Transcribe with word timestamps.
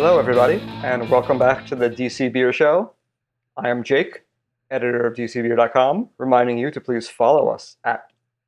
Hello, 0.00 0.16
everybody, 0.16 0.60
and 0.84 1.10
welcome 1.10 1.40
back 1.40 1.66
to 1.66 1.74
the 1.74 1.90
DC 1.90 2.32
Beer 2.32 2.52
Show. 2.52 2.92
I 3.56 3.68
am 3.68 3.82
Jake, 3.82 4.22
editor 4.70 5.04
of 5.04 5.16
DCBeer.com, 5.16 6.10
reminding 6.18 6.56
you 6.56 6.70
to 6.70 6.80
please 6.80 7.08
follow 7.08 7.48
us 7.48 7.78
at, 7.82 8.04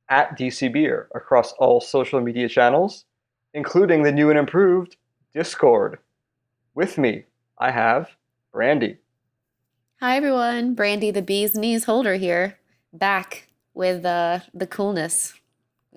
at 0.07 0.39
DC 0.39 0.71
Beer 0.71 1.09
across 1.13 1.51
all 1.59 1.81
social 1.81 2.21
media 2.21 2.47
channels, 2.47 3.03
including 3.53 4.01
the 4.01 4.13
new 4.13 4.29
and 4.29 4.39
improved 4.39 4.95
Discord. 5.35 5.99
With 6.73 6.97
me, 6.97 7.25
I 7.57 7.71
have 7.71 8.11
Brandy. 8.53 8.99
Hi 9.99 10.15
everyone, 10.15 10.73
Brandy 10.73 11.11
the 11.11 11.21
bee's 11.21 11.53
knees 11.53 11.83
holder 11.83 12.15
here, 12.15 12.59
back 12.93 13.49
with 13.73 14.05
uh, 14.05 14.39
the 14.53 14.67
coolness. 14.67 15.33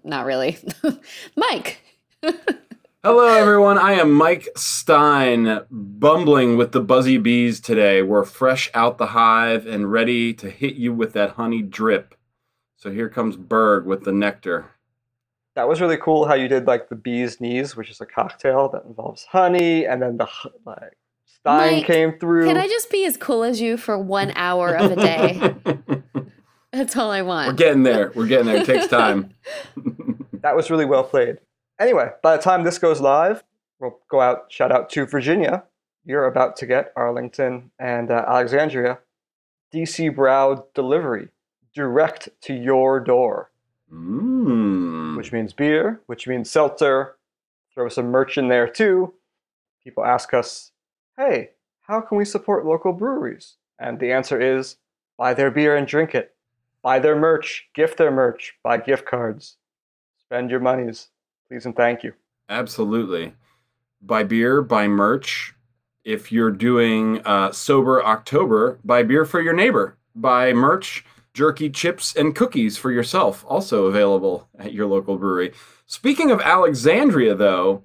Not 0.02 0.26
really, 0.26 0.58
Mike. 1.36 1.80
Hello, 3.04 3.26
everyone. 3.26 3.76
I 3.76 3.92
am 3.92 4.12
Mike 4.12 4.48
Stein, 4.56 5.60
bumbling 5.70 6.56
with 6.56 6.72
the 6.72 6.80
buzzy 6.80 7.18
bees 7.18 7.60
today. 7.60 8.00
We're 8.00 8.24
fresh 8.24 8.70
out 8.72 8.96
the 8.96 9.08
hive 9.08 9.66
and 9.66 9.92
ready 9.92 10.32
to 10.32 10.48
hit 10.48 10.76
you 10.76 10.94
with 10.94 11.12
that 11.12 11.32
honey 11.32 11.60
drip. 11.60 12.14
So 12.78 12.90
here 12.90 13.10
comes 13.10 13.36
Berg 13.36 13.84
with 13.84 14.04
the 14.04 14.12
nectar. 14.12 14.70
That 15.54 15.68
was 15.68 15.82
really 15.82 15.98
cool 15.98 16.26
how 16.26 16.32
you 16.32 16.48
did 16.48 16.66
like 16.66 16.88
the 16.88 16.94
bee's 16.94 17.42
knees, 17.42 17.76
which 17.76 17.90
is 17.90 18.00
a 18.00 18.06
cocktail 18.06 18.70
that 18.70 18.86
involves 18.86 19.26
honey, 19.26 19.84
and 19.84 20.00
then 20.00 20.16
the 20.16 20.26
like 20.64 20.96
Stein 21.26 21.74
Mike, 21.74 21.84
came 21.84 22.18
through. 22.18 22.46
Can 22.46 22.56
I 22.56 22.66
just 22.66 22.90
be 22.90 23.04
as 23.04 23.18
cool 23.18 23.42
as 23.42 23.60
you 23.60 23.76
for 23.76 23.98
one 23.98 24.32
hour 24.34 24.74
of 24.74 24.92
a 24.92 24.96
day? 24.96 25.54
That's 26.72 26.96
all 26.96 27.10
I 27.10 27.20
want. 27.20 27.48
We're 27.48 27.54
getting 27.56 27.82
there. 27.82 28.12
We're 28.14 28.28
getting 28.28 28.46
there. 28.46 28.62
It 28.62 28.66
takes 28.66 28.86
time. 28.86 29.34
That 30.40 30.56
was 30.56 30.70
really 30.70 30.84
well 30.84 31.04
played. 31.04 31.38
Anyway, 31.78 32.10
by 32.22 32.36
the 32.36 32.42
time 32.42 32.62
this 32.62 32.78
goes 32.78 33.00
live, 33.00 33.42
we'll 33.80 33.98
go 34.08 34.20
out, 34.20 34.50
shout 34.50 34.70
out 34.72 34.88
to 34.90 35.06
Virginia. 35.06 35.64
You're 36.04 36.26
about 36.26 36.56
to 36.56 36.66
get 36.66 36.92
Arlington 36.96 37.70
and 37.78 38.10
uh, 38.10 38.24
Alexandria 38.28 38.98
DC 39.72 40.14
Brau 40.14 40.64
delivery 40.74 41.28
direct 41.74 42.28
to 42.42 42.54
your 42.54 43.00
door, 43.00 43.50
Mm. 43.92 45.16
which 45.16 45.32
means 45.32 45.52
beer, 45.52 46.00
which 46.06 46.26
means 46.26 46.50
seltzer. 46.50 47.16
Throw 47.72 47.88
some 47.88 48.06
merch 48.06 48.38
in 48.38 48.48
there 48.48 48.68
too. 48.68 49.14
People 49.82 50.04
ask 50.04 50.32
us, 50.34 50.72
hey, 51.16 51.50
how 51.82 52.00
can 52.00 52.16
we 52.18 52.24
support 52.24 52.64
local 52.64 52.92
breweries? 52.92 53.56
And 53.78 53.98
the 54.00 54.12
answer 54.12 54.40
is 54.40 54.76
buy 55.18 55.34
their 55.34 55.50
beer 55.50 55.76
and 55.76 55.86
drink 55.86 56.14
it. 56.14 56.34
Buy 56.82 56.98
their 56.98 57.16
merch, 57.16 57.68
gift 57.74 57.98
their 57.98 58.10
merch, 58.10 58.54
buy 58.62 58.78
gift 58.78 59.06
cards. 59.06 59.56
Spend 60.20 60.50
your 60.50 60.60
monies, 60.60 61.08
please 61.48 61.66
and 61.66 61.76
thank 61.76 62.02
you. 62.02 62.12
Absolutely. 62.48 63.34
Buy 64.02 64.22
beer, 64.22 64.62
buy 64.62 64.86
merch. 64.88 65.54
If 66.04 66.30
you're 66.30 66.50
doing 66.50 67.22
uh, 67.24 67.52
Sober 67.52 68.04
October, 68.04 68.78
buy 68.84 69.02
beer 69.02 69.24
for 69.24 69.40
your 69.40 69.54
neighbor. 69.54 69.96
Buy 70.14 70.52
merch, 70.52 71.04
jerky, 71.32 71.70
chips, 71.70 72.14
and 72.14 72.36
cookies 72.36 72.76
for 72.76 72.90
yourself, 72.90 73.44
also 73.48 73.86
available 73.86 74.48
at 74.58 74.72
your 74.72 74.86
local 74.86 75.16
brewery. 75.16 75.52
Speaking 75.86 76.30
of 76.30 76.40
Alexandria, 76.40 77.34
though, 77.34 77.82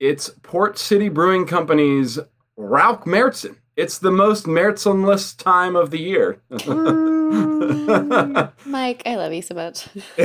it's 0.00 0.30
Port 0.42 0.78
City 0.78 1.08
Brewing 1.08 1.46
Company's 1.46 2.18
Rauch 2.56 3.04
Märzen. 3.04 3.56
It's 3.78 3.98
the 3.98 4.10
most 4.10 4.46
Mertzenless 4.46 5.36
time 5.36 5.76
of 5.76 5.92
the 5.92 6.00
year. 6.00 6.40
Mike, 8.66 9.02
I 9.06 9.14
love 9.14 9.32
you 9.32 9.40
so 9.40 9.54
much. 9.54 9.88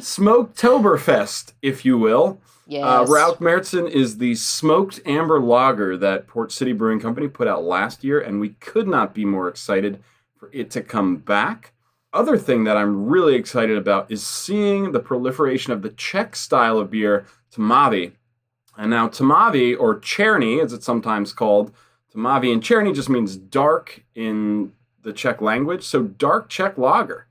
Smoketoberfest, 0.00 1.54
if 1.60 1.84
you 1.84 1.98
will. 1.98 2.40
Yes. 2.68 2.84
Uh, 2.84 3.04
Rauch 3.12 3.38
Märzen 3.38 3.90
is 3.90 4.18
the 4.18 4.36
smoked 4.36 5.00
amber 5.04 5.40
lager 5.40 5.96
that 5.96 6.28
Port 6.28 6.52
City 6.52 6.72
Brewing 6.72 7.00
Company 7.00 7.26
put 7.26 7.48
out 7.48 7.64
last 7.64 8.04
year, 8.04 8.20
and 8.20 8.38
we 8.38 8.50
could 8.50 8.86
not 8.86 9.12
be 9.12 9.24
more 9.24 9.48
excited 9.48 10.00
for 10.38 10.50
it 10.52 10.70
to 10.70 10.82
come 10.82 11.16
back. 11.16 11.72
Other 12.12 12.38
thing 12.38 12.62
that 12.62 12.76
I'm 12.76 13.06
really 13.06 13.34
excited 13.34 13.76
about 13.76 14.08
is 14.08 14.24
seeing 14.24 14.92
the 14.92 15.00
proliferation 15.00 15.72
of 15.72 15.82
the 15.82 15.90
Czech 15.90 16.36
style 16.36 16.78
of 16.78 16.92
beer, 16.92 17.26
Tmavy. 17.52 18.12
And 18.78 18.90
now 18.90 19.08
Tmavy, 19.08 19.76
or 19.76 19.98
Cherny, 19.98 20.62
as 20.62 20.72
it's 20.72 20.86
sometimes 20.86 21.32
called, 21.32 21.72
Tmavy 22.14 22.52
and 22.52 22.62
Cherny 22.62 22.94
just 22.94 23.08
means 23.08 23.36
dark 23.36 24.04
in 24.14 24.72
the 25.02 25.12
Czech 25.12 25.40
language, 25.40 25.84
so 25.84 26.02
dark 26.02 26.48
Czech 26.48 26.76
lager. 26.76 27.26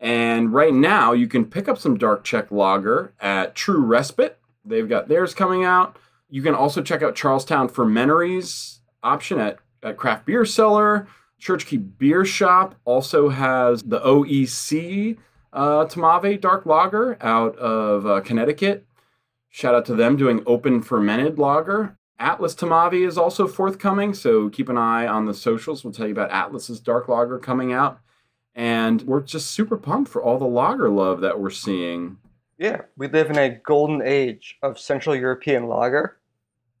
And 0.00 0.52
right 0.52 0.74
now, 0.74 1.12
you 1.12 1.28
can 1.28 1.44
pick 1.44 1.68
up 1.68 1.78
some 1.78 1.96
dark 1.96 2.24
Czech 2.24 2.50
lager 2.50 3.12
at 3.20 3.54
True 3.54 3.80
Respite. 3.80 4.38
They've 4.64 4.88
got 4.88 5.08
theirs 5.08 5.34
coming 5.34 5.64
out. 5.64 5.96
You 6.28 6.42
can 6.42 6.54
also 6.54 6.82
check 6.82 7.02
out 7.02 7.14
Charlestown 7.14 7.68
Fermentary's 7.68 8.80
option 9.02 9.38
at, 9.38 9.58
at 9.82 9.96
Craft 9.96 10.26
Beer 10.26 10.44
Cellar. 10.44 11.06
Church 11.38 11.66
Key 11.66 11.76
Beer 11.76 12.24
Shop 12.24 12.74
also 12.84 13.28
has 13.28 13.82
the 13.82 14.00
OEC 14.00 15.18
uh, 15.52 15.84
Tmavy 15.86 16.40
Dark 16.40 16.66
Lager 16.66 17.18
out 17.20 17.56
of 17.58 18.06
uh, 18.06 18.20
Connecticut. 18.20 18.86
Shout 19.50 19.74
out 19.74 19.84
to 19.86 19.94
them 19.94 20.16
doing 20.16 20.42
open 20.46 20.80
fermented 20.80 21.38
lager. 21.38 21.98
Atlas 22.18 22.54
Tmavy 22.54 23.06
is 23.06 23.18
also 23.18 23.48
forthcoming, 23.48 24.14
so 24.14 24.48
keep 24.48 24.68
an 24.68 24.78
eye 24.78 25.06
on 25.06 25.26
the 25.26 25.34
socials. 25.34 25.82
We'll 25.82 25.92
tell 25.92 26.06
you 26.06 26.12
about 26.12 26.30
Atlas's 26.30 26.80
Dark 26.80 27.08
Lager 27.08 27.38
coming 27.38 27.72
out. 27.72 28.00
And 28.54 29.02
we're 29.02 29.22
just 29.22 29.50
super 29.50 29.76
pumped 29.76 30.10
for 30.10 30.22
all 30.22 30.38
the 30.38 30.44
lager 30.44 30.90
love 30.90 31.20
that 31.22 31.40
we're 31.40 31.50
seeing. 31.50 32.18
Yeah, 32.58 32.82
we 32.96 33.08
live 33.08 33.30
in 33.30 33.38
a 33.38 33.48
golden 33.48 34.02
age 34.02 34.58
of 34.62 34.78
Central 34.78 35.16
European 35.16 35.66
lager. 35.66 36.18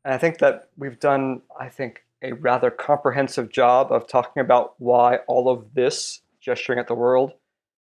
And 0.04 0.14
I 0.14 0.18
think 0.18 0.38
that 0.38 0.68
we've 0.76 1.00
done, 1.00 1.42
I 1.58 1.68
think, 1.68 2.04
a 2.22 2.32
rather 2.32 2.70
comprehensive 2.70 3.50
job 3.50 3.90
of 3.90 4.06
talking 4.06 4.40
about 4.40 4.74
why 4.78 5.16
all 5.26 5.48
of 5.48 5.74
this, 5.74 6.20
gesturing 6.40 6.78
at 6.78 6.86
the 6.86 6.94
world, 6.94 7.32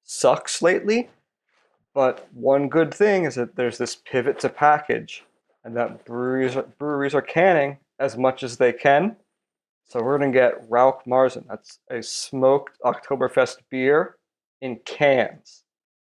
sucks 0.02 0.60
lately. 0.60 1.08
But 1.94 2.28
one 2.34 2.68
good 2.68 2.92
thing 2.92 3.24
is 3.24 3.36
that 3.36 3.56
there's 3.56 3.78
this 3.78 3.96
pivot 3.96 4.38
to 4.40 4.50
package, 4.50 5.24
and 5.66 5.76
that 5.76 6.04
breweries 6.04 6.56
are, 6.56 6.62
breweries 6.62 7.14
are 7.14 7.20
canning 7.20 7.76
as 7.98 8.16
much 8.16 8.44
as 8.44 8.56
they 8.56 8.72
can. 8.72 9.16
So 9.88 10.00
we're 10.00 10.16
gonna 10.16 10.32
get 10.32 10.68
Rauch 10.70 11.04
Märzen. 11.06 11.44
That's 11.48 11.80
a 11.90 12.02
smoked 12.02 12.78
Oktoberfest 12.84 13.58
beer 13.68 14.16
in 14.62 14.76
cans. 14.84 15.64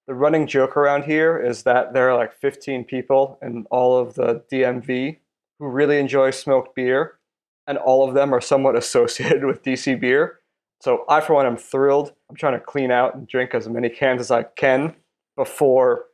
The 0.08 0.14
running 0.14 0.46
joke 0.46 0.76
around 0.76 1.06
here 1.06 1.40
is 1.40 1.64
that 1.64 1.94
there 1.94 2.10
are 2.10 2.18
like 2.18 2.34
15 2.34 2.84
people 2.84 3.40
in 3.42 3.66
all 3.72 3.98
of 3.98 4.14
the 4.16 4.44
DMV 4.52 5.18
who 5.58 5.68
really 5.68 6.00
enjoy 6.00 6.32
smoked 6.32 6.76
beer, 6.76 7.18
and 7.66 7.78
all 7.78 8.08
of 8.08 8.14
them 8.14 8.34
are 8.34 8.42
somewhat 8.42 8.76
associated 8.84 9.46
with 9.46 9.64
DC 9.64 10.00
beer. 10.00 10.42
So 10.82 11.06
I, 11.08 11.22
for 11.22 11.34
one, 11.34 11.46
am 11.46 11.58
thrilled. 11.58 12.12
I'm 12.30 12.36
trying 12.36 12.60
to 12.60 12.60
clean 12.60 12.92
out 12.92 13.16
and 13.16 13.26
drink 13.26 13.56
as 13.56 13.70
many 13.70 13.90
cans 13.90 14.20
as 14.20 14.32
I 14.32 14.44
can 14.44 14.96
before 15.38 16.08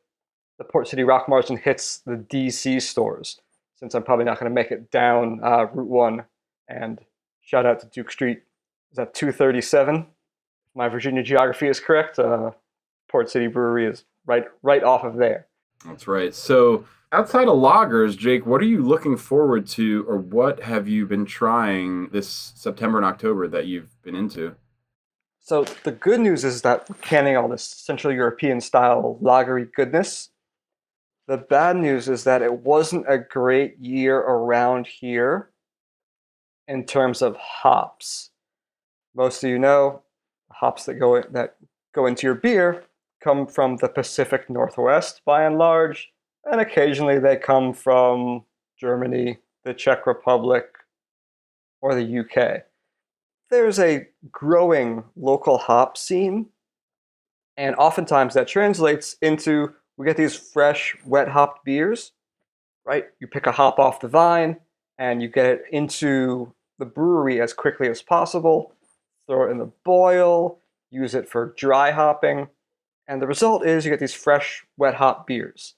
the 0.62 0.72
Port 0.72 0.88
City 0.88 1.02
Rauch 1.02 1.26
Märzen 1.26 1.60
hits 1.60 1.98
the 2.06 2.16
DC 2.16 2.84
stores, 2.84 3.42
since 3.76 3.96
I'm 3.96 4.04
probably 4.04 4.26
not 4.26 4.40
going 4.40 4.50
to 4.50 4.54
make 4.54 4.70
it 4.70 4.92
down 4.92 5.40
uh, 5.44 5.66
Route 5.74 5.88
1. 5.88 6.24
And 6.68 7.00
shout 7.42 7.66
out 7.66 7.80
to 7.80 7.88
Duke 7.88 8.12
Street. 8.12 8.44
Is 8.92 8.98
that 8.98 9.16
237? 9.16 9.96
If 9.96 10.06
my 10.76 10.88
Virginia 10.88 11.24
geography 11.24 11.68
is 11.68 11.80
correct. 11.80 12.20
Uh, 12.20 12.52
Port 13.10 13.32
City 13.32 13.48
Brewery 13.48 13.88
is 13.88 14.06
right 14.28 14.46
right 14.62 14.84
off 14.84 15.04
of 15.04 15.16
there. 15.16 15.48
That's 15.84 16.08
right. 16.08 16.34
So, 16.34 16.86
outside 17.12 17.48
of 17.48 17.56
lagers, 17.56 18.16
Jake, 18.16 18.46
what 18.46 18.62
are 18.62 18.66
you 18.66 18.84
looking 18.84 19.18
forward 19.18 19.66
to, 19.70 20.06
or 20.08 20.18
what 20.18 20.62
have 20.62 20.88
you 20.88 21.08
been 21.08 21.26
trying 21.26 22.10
this 22.10 22.54
September 22.56 23.00
and 23.00 23.06
October 23.06 23.48
that 23.48 23.66
you've 23.66 24.00
been 24.04 24.16
into? 24.16 24.56
So 25.40 25.66
the 25.84 25.92
good 25.92 26.20
news 26.20 26.46
is 26.46 26.62
that 26.62 26.88
we're 26.88 26.96
canning 26.98 27.36
all 27.36 27.50
this 27.50 27.64
Central 27.64 28.14
European 28.14 28.62
style 28.62 29.18
lagery 29.24 29.74
goodness. 29.74 30.30
The 31.32 31.38
bad 31.38 31.78
news 31.78 32.10
is 32.10 32.26
that 32.26 32.42
it 32.42 32.52
wasn't 32.52 33.06
a 33.08 33.18
great 33.18 33.80
year 33.80 34.18
around 34.18 34.86
here 34.86 35.52
in 36.68 36.86
terms 36.86 37.22
of 37.22 37.38
hops. 37.38 38.32
Most 39.16 39.42
of 39.42 39.50
you 39.50 39.58
know 39.58 40.02
hops 40.52 40.84
that 40.86 40.96
go 40.96 41.22
that 41.22 41.56
go 41.96 42.06
into 42.06 42.28
your 42.28 42.36
beer 42.36 42.84
come 43.24 43.48
from 43.48 43.78
the 43.78 43.88
Pacific 43.88 44.50
Northwest 44.50 45.22
by 45.24 45.44
and 45.44 45.58
large, 45.58 46.12
and 46.44 46.60
occasionally 46.60 47.18
they 47.18 47.38
come 47.38 47.74
from 47.74 48.44
Germany, 48.78 49.38
the 49.64 49.74
Czech 49.74 50.06
Republic, 50.06 50.66
or 51.82 51.96
the 51.96 52.20
UK 52.20 52.64
there's 53.50 53.80
a 53.80 54.08
growing 54.32 55.04
local 55.16 55.60
hop 55.60 55.98
scene, 55.98 56.48
and 57.58 57.76
oftentimes 57.76 58.34
that 58.34 58.48
translates 58.48 59.18
into 59.22 59.74
we 60.02 60.08
get 60.08 60.18
these 60.18 60.36
fresh, 60.36 60.98
wet 61.06 61.28
hopped 61.28 61.64
beers, 61.64 62.14
right? 62.86 63.06
You 63.20 63.28
pick 63.28 63.46
a 63.46 63.52
hop 63.52 63.78
off 63.78 64.00
the 64.00 64.08
vine 64.08 64.58
and 64.98 65.22
you 65.22 65.28
get 65.28 65.46
it 65.46 65.66
into 65.72 66.52
the 66.80 66.86
brewery 66.86 67.40
as 67.40 67.54
quickly 67.54 67.88
as 67.88 68.02
possible, 68.02 68.74
throw 69.28 69.48
it 69.48 69.52
in 69.52 69.60
the 69.60 69.72
boil, 69.86 70.58
use 70.90 71.14
it 71.14 71.30
for 71.30 71.54
dry 71.56 71.92
hopping, 71.92 72.48
and 73.08 73.22
the 73.22 73.28
result 73.28 73.64
is 73.64 73.86
you 73.86 73.92
get 73.92 74.00
these 74.00 74.12
fresh, 74.12 74.66
wet 74.76 74.96
hop 74.96 75.28
beers. 75.28 75.76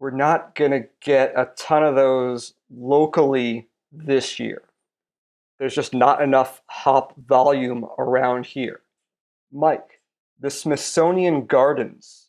We're 0.00 0.10
not 0.10 0.54
going 0.54 0.72
to 0.72 0.86
get 1.00 1.32
a 1.34 1.48
ton 1.56 1.82
of 1.82 1.94
those 1.94 2.52
locally 2.70 3.68
this 3.90 4.38
year. 4.38 4.64
There's 5.58 5.74
just 5.74 5.94
not 5.94 6.20
enough 6.20 6.60
hop 6.66 7.16
volume 7.16 7.86
around 7.98 8.44
here. 8.44 8.80
Mike, 9.50 10.02
the 10.38 10.50
Smithsonian 10.50 11.46
Gardens 11.46 12.25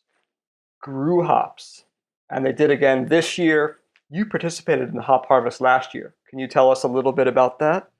grew 0.80 1.22
hops, 1.22 1.84
and 2.30 2.44
they 2.44 2.52
did 2.52 2.70
again 2.70 3.06
this 3.06 3.38
year. 3.38 3.78
You 4.10 4.24
participated 4.24 4.88
in 4.88 4.96
the 4.96 5.02
hop 5.02 5.26
harvest 5.26 5.60
last 5.60 5.94
year. 5.94 6.14
Can 6.28 6.38
you 6.38 6.46
tell 6.46 6.70
us 6.70 6.82
a 6.82 6.88
little 6.88 7.12
bit 7.12 7.26
about 7.26 7.58
that? 7.58 7.90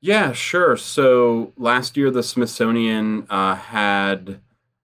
Yeah, 0.00 0.32
sure. 0.32 0.76
So 0.76 1.52
last 1.56 1.96
year, 1.96 2.10
the 2.10 2.22
Smithsonian 2.22 3.26
uh, 3.30 3.56
had, 3.56 4.40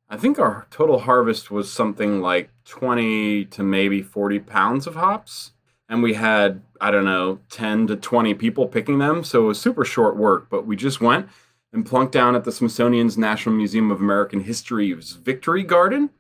I 0.09 0.17
think 0.17 0.39
our 0.39 0.67
total 0.71 1.01
harvest 1.01 1.51
was 1.51 1.71
something 1.71 2.21
like 2.21 2.51
20 2.65 3.45
to 3.47 3.63
maybe 3.63 4.03
40 4.03 4.41
pounds 4.41 4.87
of 4.87 4.95
hops. 4.95 5.53
And 5.89 6.03
we 6.03 6.15
had, 6.15 6.63
I 6.81 6.91
don't 6.91 7.05
know, 7.05 7.39
10 7.51 7.89
to 7.89 7.97
20 7.97 8.35
people 8.35 8.67
picking 8.67 8.99
them. 8.99 9.23
So 9.25 9.45
it 9.45 9.49
was 9.49 9.61
super 9.61 9.85
short 9.85 10.17
work, 10.17 10.49
but 10.49 10.67
we 10.67 10.75
just 10.75 11.01
went 11.01 11.29
and 11.73 11.85
plunked 11.85 12.13
down 12.13 12.35
at 12.35 12.45
the 12.45 12.53
Smithsonian's 12.53 13.19
National 13.19 13.55
Museum 13.55 13.91
of 13.91 14.01
American 14.01 14.41
History's 14.41 15.13
Victory 15.13 15.63
Garden, 15.63 16.11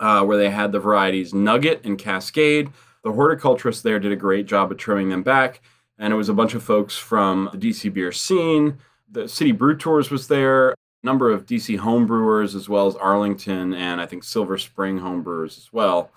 uh, 0.00 0.22
where 0.24 0.36
they 0.36 0.50
had 0.50 0.72
the 0.72 0.80
varieties 0.80 1.34
Nugget 1.34 1.84
and 1.84 1.98
Cascade. 1.98 2.70
The 3.02 3.12
horticulturist 3.12 3.82
there 3.82 3.98
did 3.98 4.12
a 4.12 4.16
great 4.16 4.46
job 4.46 4.70
of 4.70 4.78
trimming 4.78 5.10
them 5.10 5.22
back 5.22 5.60
and 5.98 6.12
it 6.12 6.16
was 6.16 6.28
a 6.28 6.34
bunch 6.34 6.54
of 6.54 6.62
folks 6.62 6.96
from 6.96 7.48
the 7.52 7.58
DC 7.58 7.92
beer 7.92 8.12
scene. 8.12 8.78
The 9.10 9.28
City 9.28 9.52
Brew 9.52 9.76
Tours 9.76 10.10
was 10.10 10.28
there, 10.28 10.70
a 10.70 10.76
number 11.02 11.30
of 11.30 11.46
DC 11.46 11.78
homebrewers, 11.78 12.54
as 12.54 12.68
well 12.68 12.86
as 12.86 12.96
Arlington 12.96 13.74
and 13.74 14.00
I 14.00 14.06
think 14.06 14.24
Silver 14.24 14.58
Spring 14.58 15.00
homebrewers 15.00 15.56
as 15.56 15.72
well. 15.72 16.10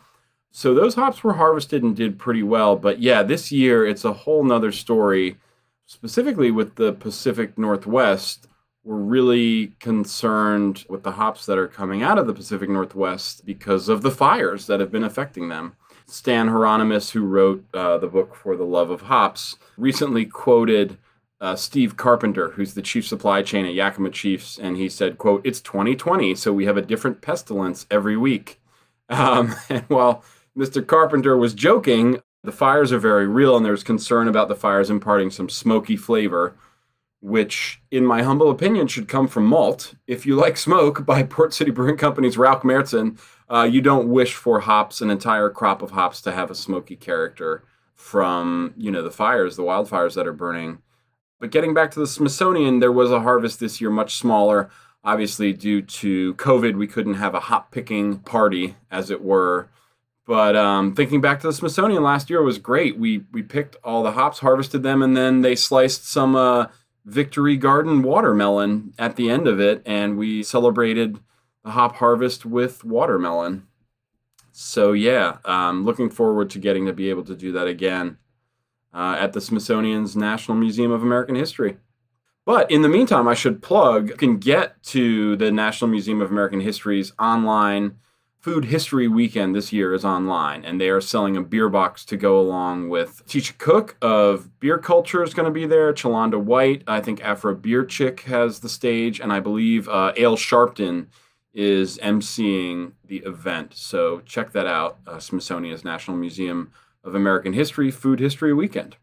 So 0.52 0.74
those 0.74 0.96
hops 0.96 1.24
were 1.24 1.34
harvested 1.34 1.84
and 1.84 1.96
did 1.96 2.18
pretty 2.18 2.42
well. 2.42 2.76
But 2.76 3.00
yeah, 3.00 3.22
this 3.22 3.52
year 3.52 3.86
it's 3.86 4.06
a 4.06 4.14
whole 4.14 4.44
nother 4.44 4.72
story, 4.72 5.38
specifically 5.86 6.50
with 6.50 6.76
the 6.76 6.94
Pacific 6.94 7.58
Northwest. 7.58 8.47
We're 8.88 8.96
really 8.96 9.74
concerned 9.82 10.86
with 10.88 11.04
the 11.04 11.12
hops 11.12 11.46
that 11.46 11.58
are 11.58 11.68
coming 11.68 12.04
out 12.04 12.18
of 12.18 12.26
the 12.26 12.34
Pacific 12.34 12.70
Northwest 12.70 13.46
because 13.46 13.90
of 13.90 14.02
the 14.02 14.12
fires 14.12 14.66
that 14.68 14.80
have 14.80 14.94
been 14.94 15.04
affecting 15.04 15.50
them. 15.50 15.76
Stan 16.06 16.48
Hieronymus, 16.48 17.10
who 17.10 17.26
wrote 17.26 17.66
uh, 17.74 17.98
the 17.98 18.08
book 18.08 18.34
For 18.34 18.56
the 18.56 18.64
Love 18.64 18.90
of 18.90 19.02
Hops, 19.02 19.58
recently 19.76 20.24
quoted 20.24 20.98
uh, 21.42 21.58
Steve 21.58 21.98
Carpenter, 21.98 22.52
who's 22.52 22.76
the 22.76 22.82
chief 22.82 23.06
supply 23.06 23.42
chain 23.42 23.66
at 23.66 23.74
Yakima 23.74 24.10
Chiefs, 24.10 24.58
and 24.58 24.78
he 24.78 24.88
said, 24.88 25.18
"quote 25.18 25.42
It's 25.44 25.60
2020, 25.60 26.34
so 26.36 26.54
we 26.54 26.64
have 26.64 26.78
a 26.78 26.82
different 26.82 27.22
pestilence 27.22 27.86
every 27.92 28.16
week." 28.16 28.62
Um, 29.10 29.56
and 29.70 29.84
while 29.88 30.24
Mr. 30.58 30.86
Carpenter 30.86 31.38
was 31.38 31.54
joking, 31.54 32.22
the 32.44 32.52
fires 32.52 32.92
are 32.92 33.00
very 33.00 33.26
real, 33.26 33.56
and 33.56 33.66
there's 33.66 33.84
concern 33.84 34.28
about 34.28 34.50
the 34.50 34.56
fires 34.56 34.90
imparting 34.90 35.32
some 35.32 35.48
smoky 35.48 35.96
flavor, 35.96 36.56
which, 37.28 37.82
in 37.92 38.06
my 38.06 38.24
humble 38.24 38.50
opinion, 38.50 38.88
should 38.88 39.08
come 39.08 39.28
from 39.28 39.46
malt. 39.46 39.96
If 40.08 40.26
you 40.26 40.36
like 40.36 40.58
smoke, 40.58 41.06
by 41.06 41.24
Port 41.24 41.54
City 41.54 41.72
Brewing 41.72 41.98
Company's 41.98 42.38
Rauch 42.38 42.62
Märzen, 42.62 43.20
uh, 43.50 43.64
you 43.64 43.82
don't 43.82 44.10
wish 44.10 44.34
for 44.34 44.62
hops, 44.62 45.02
an 45.02 45.10
entire 45.10 45.50
crop 45.50 45.82
of 45.82 45.92
hops, 45.92 46.22
to 46.22 46.32
have 46.32 46.50
a 46.50 46.56
smoky 46.56 46.96
character 46.96 47.64
from 47.96 48.74
you 48.78 48.92
know 48.92 49.02
the 49.02 49.12
fires, 49.12 49.56
the 49.56 49.64
wildfires 49.64 50.16
that 50.16 50.28
are 50.28 50.34
burning. 50.34 50.80
But 51.40 51.52
getting 51.52 51.74
back 51.74 51.92
to 51.92 52.00
the 52.00 52.08
Smithsonian, 52.08 52.80
there 52.80 52.92
was 52.92 53.12
a 53.12 53.22
harvest 53.22 53.60
this 53.60 53.80
year, 53.80 53.90
much 53.90 54.16
smaller. 54.16 54.70
Obviously, 55.04 55.54
due 55.54 55.82
to 55.82 56.34
COVID, 56.36 56.76
we 56.76 56.88
couldn't 56.88 57.16
have 57.16 57.36
a 57.36 57.40
hop 57.40 57.72
picking 57.72 58.20
party, 58.20 58.76
as 58.90 59.10
it 59.10 59.24
were. 59.24 59.70
But 60.26 60.56
um, 60.56 60.94
thinking 60.94 61.22
back 61.22 61.40
to 61.40 61.48
the 61.48 61.54
Smithsonian 61.54 62.04
last 62.04 62.30
year 62.30 62.42
was 62.42 62.58
great. 62.58 62.98
We 62.98 63.24
we 63.32 63.44
picked 63.44 63.78
all 63.84 64.04
the 64.04 64.12
hops, 64.12 64.40
harvested 64.40 64.84
them, 64.84 65.02
and 65.02 65.16
then 65.16 65.42
they 65.42 65.56
sliced 65.56 66.08
some 66.08 66.36
uh, 66.36 66.68
Victory 67.08 67.56
Garden 67.56 68.04
watermelon 68.04 68.94
at 69.00 69.16
the 69.16 69.30
end 69.30 69.48
of 69.48 69.62
it, 69.62 69.82
and 69.86 70.18
we 70.18 70.44
celebrated 70.44 71.20
the 71.64 71.72
hop 71.72 71.96
harvest 71.96 72.46
with 72.46 72.84
watermelon. 72.84 73.66
So 74.52 74.92
yeah, 74.92 75.38
um, 75.46 75.86
looking 75.86 76.10
forward 76.10 76.50
to 76.50 76.60
getting 76.60 76.86
to 76.86 76.94
be 76.94 77.10
able 77.10 77.24
to 77.24 77.36
do 77.36 77.54
that 77.54 77.66
again 77.66 78.18
uh, 78.94 79.16
at 79.18 79.32
the 79.32 79.40
Smithsonian's 79.40 80.18
National 80.18 80.58
Museum 80.58 80.92
of 80.92 81.02
American 81.02 81.36
History. 81.36 81.78
But 82.46 82.70
in 82.70 82.82
the 82.82 82.90
meantime, 82.90 83.28
I 83.28 83.36
should 83.36 83.62
plug 83.62 84.10
you 84.10 84.16
can 84.16 84.38
get 84.38 84.82
to 84.84 85.38
the 85.38 85.50
National 85.50 85.90
Museum 85.90 86.22
of 86.22 86.30
American 86.30 86.60
History's 86.60 87.14
online 87.18 88.00
Food 88.48 88.64
History 88.64 89.10
Weekend 89.10 89.54
this 89.54 89.74
year 89.74 89.94
is 89.94 90.06
online, 90.06 90.64
and 90.64 90.80
they 90.80 90.88
are 90.88 91.02
selling 91.02 91.36
a 91.36 91.42
beer 91.42 91.68
box 91.68 92.06
to 92.06 92.16
go 92.16 92.40
along 92.40 92.88
with 92.88 93.22
Teacha 93.28 93.58
Cook 93.58 93.98
of 94.02 94.58
Beer 94.62 94.78
Culture 94.78 95.22
is 95.22 95.34
going 95.34 95.48
to 95.48 95.52
be 95.52 95.66
there. 95.66 95.92
Chalonda 95.92 96.42
White, 96.42 96.82
I 96.88 97.02
think 97.02 97.22
Afro 97.22 97.54
Beer 97.54 97.84
Chick 97.84 98.22
has 98.22 98.62
the 98.62 98.70
stage, 98.70 99.20
and 99.20 99.34
I 99.34 99.42
believe 99.42 99.90
uh, 99.90 100.14
Ale 100.16 100.38
Sharpton 100.38 101.08
is 101.54 101.98
emceeing 101.98 102.94
the 103.04 103.18
event. 103.18 103.74
So 103.74 104.22
check 104.22 104.54
that 104.54 104.66
out. 104.66 105.00
Uh, 105.06 105.20
Smithsonian's 105.20 105.84
National 105.84 106.16
Museum 106.16 106.72
of 107.04 107.16
American 107.16 107.52
History 107.52 107.92
Food 107.92 108.22
History 108.22 108.54
Weekend. 108.54 108.96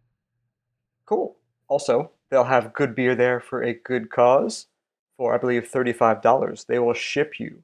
Cool. 1.05 1.37
Also, 1.69 2.12
they'll 2.31 2.44
have 2.44 2.73
good 2.73 2.94
beer 2.94 3.14
there 3.14 3.41
for 3.41 3.62
a 3.62 3.75
good 3.75 4.08
cause 4.08 4.69
for, 5.19 5.35
I 5.35 5.37
believe, 5.37 5.70
$35. 5.70 6.64
They 6.64 6.79
will 6.79 6.94
ship 6.94 7.38
you. 7.38 7.62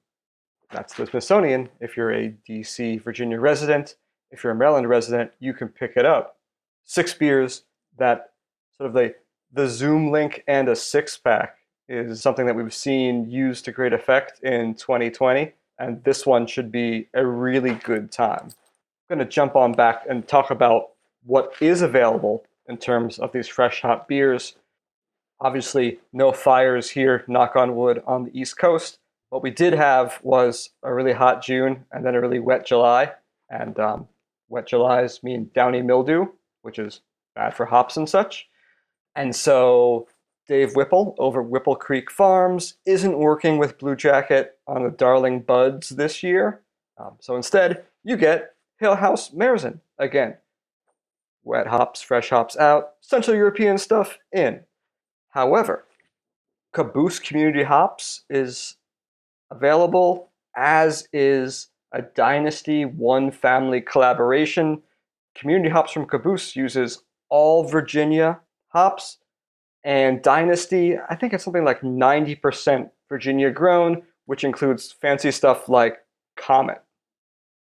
That's 0.72 0.94
the 0.94 1.06
Smithsonian. 1.06 1.68
If 1.80 1.96
you're 1.96 2.12
a 2.12 2.34
DC, 2.48 3.02
Virginia 3.02 3.40
resident, 3.40 3.96
if 4.30 4.44
you're 4.44 4.52
a 4.52 4.56
Maryland 4.56 4.88
resident, 4.88 5.32
you 5.40 5.52
can 5.52 5.68
pick 5.68 5.92
it 5.96 6.06
up. 6.06 6.36
Six 6.84 7.12
beers 7.12 7.64
that 7.98 8.30
sort 8.76 8.88
of 8.88 8.94
the, 8.94 9.14
the 9.52 9.68
Zoom 9.68 10.10
link 10.10 10.44
and 10.46 10.68
a 10.68 10.76
six 10.76 11.16
pack 11.16 11.56
is 11.88 12.20
something 12.20 12.46
that 12.46 12.54
we've 12.54 12.72
seen 12.72 13.28
used 13.28 13.64
to 13.64 13.72
great 13.72 13.92
effect 13.92 14.40
in 14.44 14.74
2020, 14.74 15.52
and 15.80 16.02
this 16.04 16.24
one 16.24 16.46
should 16.46 16.70
be 16.70 17.08
a 17.14 17.26
really 17.26 17.74
good 17.74 18.12
time. 18.12 18.44
I'm 18.44 19.16
going 19.16 19.18
to 19.18 19.24
jump 19.24 19.56
on 19.56 19.72
back 19.72 20.04
and 20.08 20.26
talk 20.26 20.52
about 20.52 20.90
what 21.24 21.52
is 21.60 21.82
available 21.82 22.44
in 22.68 22.76
terms 22.76 23.18
of 23.18 23.32
these 23.32 23.48
fresh 23.48 23.82
hot 23.82 24.06
beers. 24.06 24.54
Obviously, 25.40 25.98
no 26.12 26.30
fires 26.30 26.90
here, 26.90 27.24
knock 27.26 27.56
on 27.56 27.74
wood, 27.74 28.02
on 28.06 28.24
the 28.24 28.40
East 28.40 28.56
Coast. 28.56 28.99
What 29.30 29.42
we 29.42 29.50
did 29.50 29.72
have 29.72 30.18
was 30.22 30.70
a 30.82 30.92
really 30.92 31.12
hot 31.12 31.42
June 31.42 31.86
and 31.92 32.04
then 32.04 32.14
a 32.14 32.20
really 32.20 32.40
wet 32.40 32.66
July. 32.66 33.12
And 33.48 33.78
um, 33.78 34.08
wet 34.48 34.66
Julys 34.66 35.22
mean 35.22 35.50
downy 35.54 35.82
mildew, 35.82 36.26
which 36.62 36.78
is 36.78 37.00
bad 37.34 37.56
for 37.56 37.64
hops 37.64 37.96
and 37.96 38.08
such. 38.08 38.48
And 39.14 39.34
so 39.34 40.08
Dave 40.48 40.74
Whipple 40.74 41.14
over 41.18 41.42
Whipple 41.42 41.76
Creek 41.76 42.10
Farms 42.10 42.74
isn't 42.84 43.18
working 43.18 43.58
with 43.58 43.78
Bluejacket 43.78 44.48
on 44.66 44.82
the 44.82 44.90
Darling 44.90 45.40
Buds 45.40 45.90
this 45.90 46.22
year. 46.24 46.60
Um, 46.98 47.12
so 47.20 47.36
instead, 47.36 47.84
you 48.02 48.16
get 48.16 48.54
Hill 48.78 48.96
House 48.96 49.30
Märzen 49.30 49.78
again. 49.98 50.36
Wet 51.44 51.68
hops, 51.68 52.02
fresh 52.02 52.30
hops 52.30 52.56
out, 52.56 52.94
Central 53.00 53.36
European 53.36 53.78
stuff 53.78 54.18
in. 54.32 54.60
However, 55.30 55.86
Caboose 56.72 57.18
Community 57.18 57.62
Hops 57.62 58.24
is 58.28 58.76
available, 59.50 60.30
as 60.56 61.08
is 61.12 61.68
a 61.92 62.02
Dynasty 62.02 62.84
One 62.84 63.30
Family 63.30 63.80
collaboration. 63.80 64.82
Community 65.34 65.70
Hops 65.70 65.92
from 65.92 66.06
Caboose 66.06 66.56
uses 66.56 67.02
all 67.28 67.64
Virginia 67.64 68.40
hops 68.68 69.18
and 69.84 70.22
Dynasty, 70.22 70.96
I 71.08 71.14
think 71.14 71.32
it's 71.32 71.44
something 71.44 71.64
like 71.64 71.80
90% 71.80 72.90
Virginia 73.08 73.50
grown, 73.50 74.02
which 74.26 74.44
includes 74.44 74.92
fancy 74.92 75.30
stuff 75.30 75.68
like 75.68 75.98
Comet. 76.36 76.82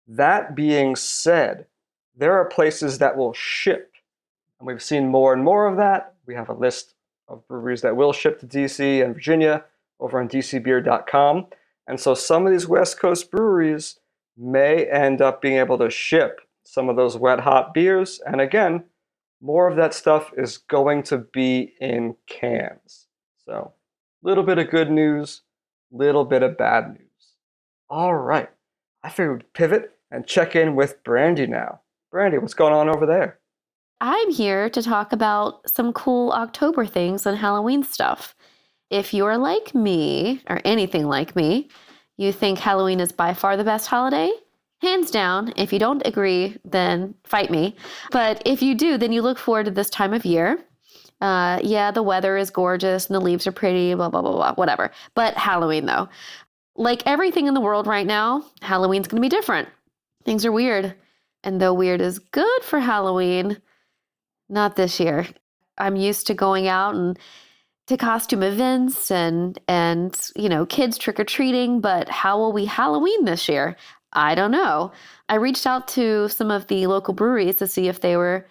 That 0.06 0.54
being 0.54 0.96
said, 0.96 1.66
there 2.16 2.34
are 2.34 2.44
places 2.44 2.98
that 2.98 3.16
will 3.16 3.32
ship, 3.32 3.92
and 4.58 4.66
we've 4.66 4.82
seen 4.82 5.08
more 5.08 5.32
and 5.32 5.42
more 5.42 5.66
of 5.66 5.78
that. 5.78 6.14
We 6.26 6.34
have 6.34 6.48
a 6.48 6.54
list 6.54 6.94
of 7.28 7.46
breweries 7.48 7.80
that 7.82 7.96
will 7.96 8.12
ship 8.12 8.40
to 8.40 8.46
DC 8.46 9.02
and 9.02 9.14
Virginia 9.14 9.64
over 9.98 10.20
on 10.20 10.28
dcbeer.com. 10.28 11.46
And 11.86 11.98
so 11.98 12.14
some 12.14 12.46
of 12.46 12.52
these 12.52 12.68
West 12.68 13.00
Coast 13.00 13.30
breweries 13.30 13.98
may 14.36 14.86
end 14.86 15.20
up 15.20 15.42
being 15.42 15.56
able 15.56 15.78
to 15.78 15.90
ship 15.90 16.40
some 16.64 16.88
of 16.88 16.96
those 16.96 17.16
wet 17.16 17.40
hot 17.40 17.74
beers. 17.74 18.20
And 18.24 18.40
again, 18.40 18.84
more 19.40 19.68
of 19.68 19.76
that 19.76 19.94
stuff 19.94 20.30
is 20.36 20.58
going 20.58 21.02
to 21.04 21.18
be 21.18 21.74
in 21.80 22.16
cans. 22.26 23.06
So, 23.44 23.72
little 24.22 24.44
bit 24.44 24.58
of 24.58 24.70
good 24.70 24.90
news, 24.90 25.42
little 25.90 26.24
bit 26.24 26.42
of 26.42 26.58
bad 26.58 26.88
news. 26.88 27.00
All 27.88 28.14
right, 28.14 28.50
I 29.02 29.08
figured 29.08 29.38
we'd 29.38 29.52
pivot 29.54 29.92
and 30.10 30.26
check 30.26 30.54
in 30.54 30.76
with 30.76 31.02
Brandy 31.02 31.46
now. 31.46 31.80
Brandy, 32.10 32.38
what's 32.38 32.54
going 32.54 32.74
on 32.74 32.88
over 32.88 33.06
there? 33.06 33.38
I'm 34.00 34.30
here 34.30 34.70
to 34.70 34.82
talk 34.82 35.12
about 35.12 35.68
some 35.68 35.92
cool 35.92 36.32
October 36.32 36.86
things 36.86 37.26
and 37.26 37.36
Halloween 37.36 37.82
stuff. 37.82 38.34
If 38.90 39.14
you're 39.14 39.38
like 39.38 39.74
me, 39.74 40.42
or 40.48 40.60
anything 40.64 41.06
like 41.06 41.36
me, 41.36 41.68
you 42.16 42.32
think 42.32 42.58
Halloween 42.58 43.00
is 43.00 43.12
by 43.12 43.34
far 43.34 43.56
the 43.56 43.64
best 43.64 43.86
holiday, 43.86 44.30
Hands 44.80 45.10
down, 45.10 45.52
if 45.56 45.74
you 45.74 45.78
don't 45.78 46.06
agree, 46.06 46.56
then 46.64 47.14
fight 47.24 47.50
me. 47.50 47.76
But 48.12 48.42
if 48.46 48.62
you 48.62 48.74
do, 48.74 48.96
then 48.96 49.12
you 49.12 49.20
look 49.20 49.38
forward 49.38 49.66
to 49.66 49.70
this 49.70 49.90
time 49.90 50.14
of 50.14 50.24
year. 50.24 50.58
Uh, 51.20 51.60
yeah, 51.62 51.90
the 51.90 52.02
weather 52.02 52.38
is 52.38 52.48
gorgeous 52.48 53.06
and 53.06 53.14
the 53.14 53.20
leaves 53.20 53.46
are 53.46 53.52
pretty, 53.52 53.92
blah, 53.92 54.08
blah, 54.08 54.22
blah, 54.22 54.32
blah, 54.32 54.54
whatever. 54.54 54.90
But 55.14 55.34
Halloween, 55.34 55.84
though, 55.84 56.08
like 56.76 57.02
everything 57.04 57.46
in 57.46 57.52
the 57.52 57.60
world 57.60 57.86
right 57.86 58.06
now, 58.06 58.42
Halloween's 58.62 59.06
to 59.08 59.20
be 59.20 59.28
different. 59.28 59.68
Things 60.24 60.46
are 60.46 60.52
weird. 60.52 60.94
And 61.44 61.60
though 61.60 61.74
weird 61.74 62.00
is 62.00 62.18
good 62.18 62.62
for 62.62 62.80
Halloween, 62.80 63.58
not 64.48 64.76
this 64.76 64.98
year. 64.98 65.26
I'm 65.76 65.96
used 65.96 66.26
to 66.28 66.34
going 66.34 66.68
out 66.68 66.94
and 66.94 67.18
to 67.90 67.96
costume 67.96 68.44
events 68.44 69.10
and 69.10 69.58
and 69.66 70.30
you 70.36 70.48
know 70.48 70.64
kids 70.64 70.96
trick 70.96 71.18
or 71.18 71.24
treating, 71.24 71.80
but 71.80 72.08
how 72.08 72.38
will 72.38 72.52
we 72.52 72.64
Halloween 72.64 73.24
this 73.24 73.48
year? 73.48 73.76
I 74.12 74.36
don't 74.36 74.52
know. 74.52 74.92
I 75.28 75.34
reached 75.34 75.66
out 75.66 75.88
to 75.88 76.28
some 76.28 76.52
of 76.52 76.68
the 76.68 76.86
local 76.86 77.14
breweries 77.14 77.56
to 77.56 77.66
see 77.66 77.88
if 77.88 78.00
they 78.00 78.16
were, 78.16 78.46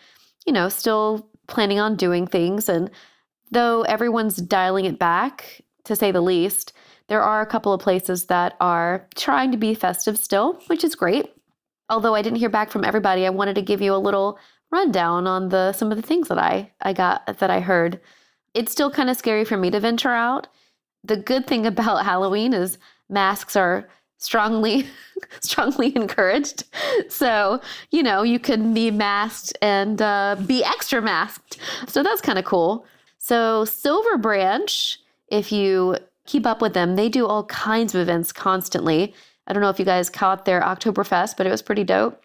you 0.46 0.52
know, 0.52 0.68
still 0.68 1.30
planning 1.48 1.80
on 1.80 1.96
doing 1.96 2.28
things 2.28 2.68
and 2.68 2.92
though 3.52 3.84
everyone's 3.84 4.36
dialing 4.36 4.86
it 4.86 5.00
back 5.00 5.62
to 5.86 5.96
say 5.96 6.12
the 6.12 6.22
least, 6.22 6.74
there 7.08 7.24
are 7.24 7.42
a 7.42 7.46
couple 7.46 7.74
of 7.74 7.82
places 7.82 8.26
that 8.26 8.56
are 8.60 9.08
trying 9.16 9.52
to 9.52 9.58
be 9.58 9.74
festive 9.74 10.18
still, 10.18 10.60
which 10.68 10.84
is 10.84 10.96
great. 10.96 11.34
Although 11.90 12.14
I 12.14 12.22
didn't 12.22 12.40
hear 12.40 12.50
back 12.50 12.72
from 12.72 12.84
everybody, 12.84 13.26
I 13.26 13.32
wanted 13.32 13.56
to 13.56 13.62
give 13.62 13.82
you 13.82 13.96
a 13.96 13.98
little 13.98 14.38
rundown 14.70 15.28
on 15.28 15.48
the 15.48 15.72
some 15.72 15.92
of 15.92 15.98
the 15.98 16.08
things 16.08 16.28
that 16.28 16.38
I 16.38 16.72
I 16.82 16.92
got 16.92 17.40
that 17.40 17.50
I 17.50 17.62
heard. 17.62 18.02
It's 18.54 18.72
still 18.72 18.92
kind 18.92 19.10
of 19.10 19.18
scary 19.18 19.46
for 19.46 19.58
me 19.58 19.70
to 19.72 19.80
venture 19.80 20.10
out. 20.10 20.48
The 21.04 21.18
good 21.18 21.48
thing 21.48 21.66
about 21.66 22.06
Halloween 22.12 22.54
is 22.54 22.78
masks 23.10 23.56
are 23.56 23.88
strongly 24.18 24.86
strongly 25.40 25.96
encouraged. 25.96 26.64
So, 27.08 27.62
you 27.92 28.04
know, 28.04 28.24
you 28.24 28.40
can 28.40 28.74
be 28.74 28.92
masked 28.92 29.58
and 29.62 30.02
uh, 30.02 30.36
be 30.46 30.64
extra 30.64 31.02
masked. 31.02 31.58
So 31.88 32.04
that's 32.04 32.22
kind 32.22 32.38
of 32.40 32.46
cool. 32.46 32.86
So, 33.18 33.66
Silver 33.66 34.18
Branch, 34.18 35.00
if 35.28 35.52
you 35.52 35.98
keep 36.26 36.46
up 36.46 36.62
with 36.62 36.74
them, 36.74 36.96
they 36.96 37.10
do 37.10 37.26
all 37.26 37.46
kinds 37.46 37.94
of 37.94 38.02
events 38.02 38.32
constantly. 38.32 39.14
I 39.48 39.54
don't 39.54 39.62
know 39.62 39.70
if 39.70 39.80
you 39.80 39.86
guys 39.86 40.10
caught 40.10 40.46
their 40.46 40.62
Oktoberfest, 40.62 41.36
but 41.38 41.48
it 41.48 41.50
was 41.50 41.62
pretty 41.62 41.84
dope. 41.84 42.24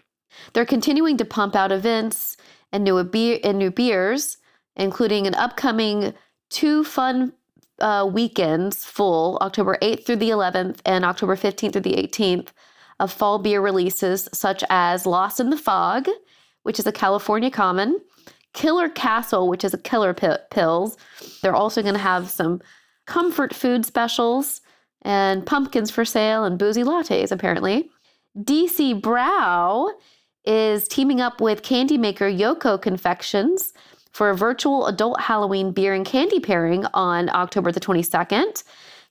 They're 0.53 0.67
continuing 0.67 1.17
to 1.17 1.25
pump 1.25 1.57
out 1.57 1.73
events 1.73 2.37
and 2.73 2.85
new 2.85 3.03
beer 3.05 3.39
and 3.43 3.59
new 3.59 3.71
beers, 3.71 4.37
including 4.77 5.27
an 5.27 5.35
upcoming 5.35 6.15
two 6.51 6.85
fun 6.85 7.33
uh, 7.81 8.09
weekends 8.11 8.85
full, 8.85 9.39
October 9.41 9.77
8th 9.83 10.07
through 10.07 10.17
the 10.17 10.31
11th 10.31 10.79
and 10.85 11.05
October 11.05 11.37
15th 11.37 11.73
through 11.73 11.83
the 11.83 11.97
18th, 11.97 12.49
of 13.01 13.13
fall 13.13 13.39
beer 13.39 13.61
releases 13.61 14.29
such 14.33 14.63
as 14.71 15.07
Lost 15.07 15.41
in 15.41 15.51
the 15.51 15.57
Fog, 15.57 16.09
which 16.63 16.79
is 16.79 16.87
a 16.87 16.93
California 16.93 17.51
common, 17.51 18.01
Killer 18.53 18.89
Castle, 18.89 19.49
which 19.49 19.65
is 19.65 19.75
a 19.75 19.79
killer 19.79 20.15
p- 20.15 20.29
pills. 20.51 20.97
They're 21.43 21.57
also 21.57 21.83
going 21.83 21.95
to 21.95 22.01
have 22.01 22.31
some 22.31 22.63
comfort 23.07 23.53
food 23.53 23.85
specials 23.85 24.61
and 25.03 25.45
pumpkins 25.45 25.91
for 25.91 26.05
sale 26.05 26.45
and 26.45 26.59
boozy 26.59 26.83
lattes, 26.83 27.33
apparently. 27.33 27.91
DC 28.39 29.01
Brau 29.01 29.91
is 30.45 30.89
teaming 30.89 31.21
up 31.21 31.41
with 31.41 31.63
candy 31.63 31.99
maker 31.99 32.31
Yoko 32.31 32.81
Confections 32.81 33.73
for 34.15 34.31
a 34.31 34.37
virtual 34.37 34.87
adult 34.87 35.21
Halloween 35.21 35.73
beer 35.73 35.93
and 35.93 36.07
candy 36.07 36.39
pairing 36.39 36.87
on 36.95 37.29
October 37.31 37.73
the 37.73 37.81
22nd. 37.81 38.63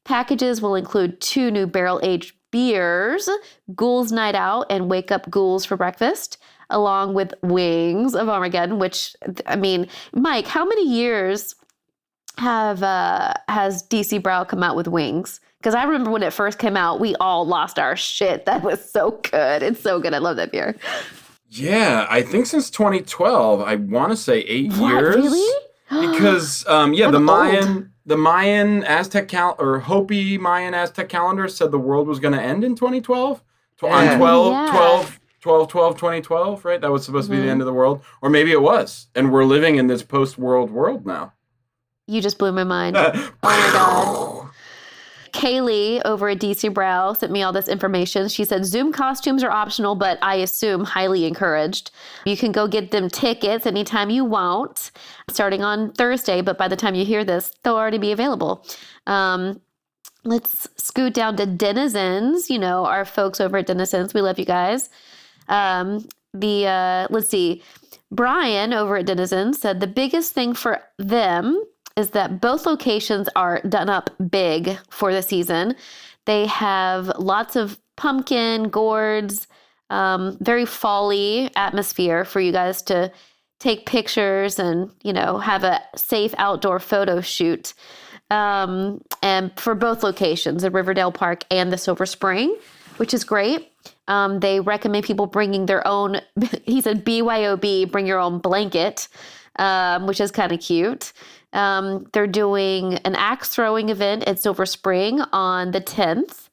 Packages 0.06 0.62
will 0.62 0.76
include 0.76 1.20
two 1.22 1.52
new 1.52 1.68
barrel 1.68 2.00
aged 2.04 2.34
beers, 2.52 3.30
Ghouls 3.76 4.12
Night 4.12 4.34
Out, 4.34 4.66
and 4.70 4.90
Wake 4.90 5.12
Up 5.12 5.30
Ghouls 5.30 5.66
for 5.66 5.76
breakfast, 5.76 6.38
along 6.70 7.14
with 7.14 7.34
Wings 7.42 8.16
of 8.16 8.30
Armageddon. 8.30 8.80
Which 8.80 9.16
I 9.46 9.58
mean, 9.58 9.88
Mike, 10.14 10.48
how 10.48 10.66
many 10.66 10.88
years 10.88 11.56
have 12.38 12.82
uh, 12.82 13.34
has 13.50 13.86
DC 13.88 14.22
Brau 14.22 14.48
come 14.48 14.64
out 14.64 14.78
with 14.78 14.88
Wings? 14.88 15.42
Because 15.60 15.76
I 15.76 15.84
remember 15.84 16.12
when 16.12 16.24
it 16.24 16.34
first 16.34 16.60
came 16.60 16.76
out, 16.78 17.00
we 17.00 17.16
all 17.16 17.46
lost 17.46 17.80
our 17.80 17.96
shit. 17.96 18.46
That 18.46 18.64
was 18.64 18.90
so 18.90 19.12
good. 19.12 19.64
It's 19.64 19.82
so 19.82 20.00
good. 20.00 20.14
I 20.14 20.18
love 20.18 20.38
that 20.38 20.52
beer. 20.52 20.76
Yeah, 21.56 22.08
I 22.10 22.22
think 22.24 22.46
since 22.48 22.70
2012, 22.72 23.62
I 23.62 23.76
want 23.76 24.12
to 24.12 24.16
say 24.18 24.40
eight 24.40 24.74
What, 24.74 24.90
years. 24.90 25.16
really? 25.16 25.60
Because 25.90 26.66
um, 26.68 26.94
yeah, 26.94 27.06
I'm 27.06 27.12
the 27.12 27.18
old. 27.20 27.26
Mayan, 27.26 27.94
the 28.06 28.18
Mayan 28.18 28.84
Aztec 28.84 29.28
cal 29.28 29.56
or 29.60 29.80
Hopi 29.80 30.40
Mayan 30.40 30.74
Aztec 30.74 31.08
calendar 31.08 31.48
said 31.48 31.70
the 31.72 31.78
world 31.78 32.08
was 32.08 32.20
going 32.20 32.34
to 32.34 32.42
end 32.42 32.64
in 32.64 32.74
2012. 32.76 33.44
Tw- 33.78 33.84
Yeah. 33.84 34.14
On 34.14 34.18
12, 34.18 34.52
Yeah. 34.54 34.72
12, 34.72 35.20
12, 35.42 35.68
12, 35.68 35.98
2012, 35.98 36.66
right? 36.66 36.82
That 36.82 36.92
was 36.92 37.06
supposed 37.06 37.30
to 37.30 37.36
be 37.36 37.40
the 37.42 37.48
Mhm. 37.48 37.52
end 37.52 37.62
of 37.62 37.68
the 37.68 37.74
world, 37.74 38.02
or 38.24 38.30
maybe 38.32 38.52
it 38.52 38.62
was, 38.62 39.08
and 39.14 39.32
we're 39.32 39.44
living 39.46 39.76
in 39.76 39.86
this 39.88 40.02
post-world 40.02 40.72
world 40.72 41.06
now. 41.06 41.34
You 42.08 42.22
just 42.22 42.40
blew 42.40 42.52
my 42.52 42.64
mind. 42.64 42.96
Oh 42.98 43.32
my 43.44 43.70
God. 43.74 44.43
Kaylee 45.44 46.02
over 46.06 46.30
at 46.30 46.40
DC 46.40 46.74
Brau 46.74 47.12
sent 47.14 47.30
me 47.30 47.44
all 47.44 47.52
this 47.52 47.68
information. 47.68 48.30
She 48.30 48.46
said 48.46 48.66
Zoom 48.66 48.94
costumes 48.94 49.44
are 49.44 49.52
optional, 49.52 49.94
but 49.94 50.18
I 50.22 50.36
assume 50.36 50.86
highly 50.86 51.26
encouraged. 51.26 51.92
You 52.26 52.38
can 52.38 52.54
go 52.54 52.66
get 52.66 52.92
them 52.92 53.10
tickets 53.10 53.66
anytime 53.66 54.10
you 54.10 54.24
want, 54.24 54.92
starting 55.30 55.62
on 55.62 55.92
Thursday, 55.92 56.40
but 56.40 56.58
by 56.58 56.70
the 56.70 56.78
time 56.78 56.96
you 56.96 57.04
hear 57.04 57.26
this, 57.26 57.52
they'll 57.64 57.76
already 57.76 57.98
be 57.98 58.14
available. 58.14 58.66
Um, 59.06 59.60
let's 60.24 60.70
scoot 60.78 61.14
down 61.14 61.36
to 61.36 61.46
Denizens, 61.46 62.50
you 62.50 62.58
know, 62.58 62.86
our 62.86 63.04
folks 63.04 63.42
over 63.42 63.58
at 63.58 63.68
Denizens. 63.68 64.14
We 64.14 64.22
love 64.22 64.40
you 64.40 64.46
guys. 64.46 64.90
Um, 65.50 66.08
the 66.34 66.68
uh, 66.68 67.08
let's 67.10 67.28
see, 67.28 67.62
Brian 68.12 68.72
over 68.72 68.96
at 68.96 69.08
Denizens 69.08 69.60
said 69.60 69.82
the 69.82 69.88
biggest 69.88 70.32
thing 70.32 70.54
for 70.54 70.80
them 70.98 71.62
is 71.96 72.12
that 72.12 72.42
both 72.42 72.66
locations 72.66 73.30
are 73.36 73.62
done 73.62 73.90
up 73.90 74.10
big 74.30 74.78
for 74.90 75.14
the 75.14 75.22
season. 75.22 75.76
They 76.26 76.46
have 76.48 77.08
lots 77.20 77.56
of 77.56 77.80
pumpkin, 77.98 78.70
gourds, 78.70 79.48
um, 79.90 80.38
very 80.42 80.66
fall-y 80.66 81.52
atmosphere 81.56 82.26
for 82.26 82.40
you 82.40 82.52
guys 82.52 82.82
to 82.84 83.12
take 83.60 83.86
pictures 83.86 84.60
and 84.60 84.92
you 85.04 85.14
know 85.14 85.38
have 85.38 85.64
a 85.64 85.80
safe 85.96 86.34
outdoor 86.38 86.80
photo 86.80 87.22
shoot. 87.22 87.74
Um, 88.30 89.02
and 89.22 89.52
for 89.60 89.76
both 89.76 90.02
locations, 90.02 90.64
the 90.64 90.72
Riverdale 90.72 91.12
Park 91.12 91.44
and 91.52 91.72
the 91.72 91.78
Silver 91.78 92.06
Spring, 92.06 92.58
which 92.98 93.14
is 93.14 93.24
great. 93.24 93.72
Um, 94.08 94.40
they 94.40 94.60
recommend 94.60 95.06
people 95.06 95.28
bringing 95.28 95.66
their 95.66 95.86
own. 95.88 96.22
He 96.64 96.82
said 96.82 97.06
BYOB, 97.06 97.92
bring 97.92 98.08
your 98.08 98.20
own 98.20 98.40
blanket, 98.40 99.08
um, 99.58 100.08
which 100.08 100.20
is 100.20 100.32
kind 100.32 100.52
of 100.52 100.60
cute. 100.60 101.14
Um, 101.54 102.08
they're 102.14 102.28
doing 102.28 102.96
an 103.00 103.16
axe 103.16 103.50
throwing 103.50 103.90
event 103.90 104.24
at 104.24 104.40
Silver 104.40 104.66
Spring 104.66 105.22
on 105.32 105.72
the 105.72 105.82
10th. 105.82 106.50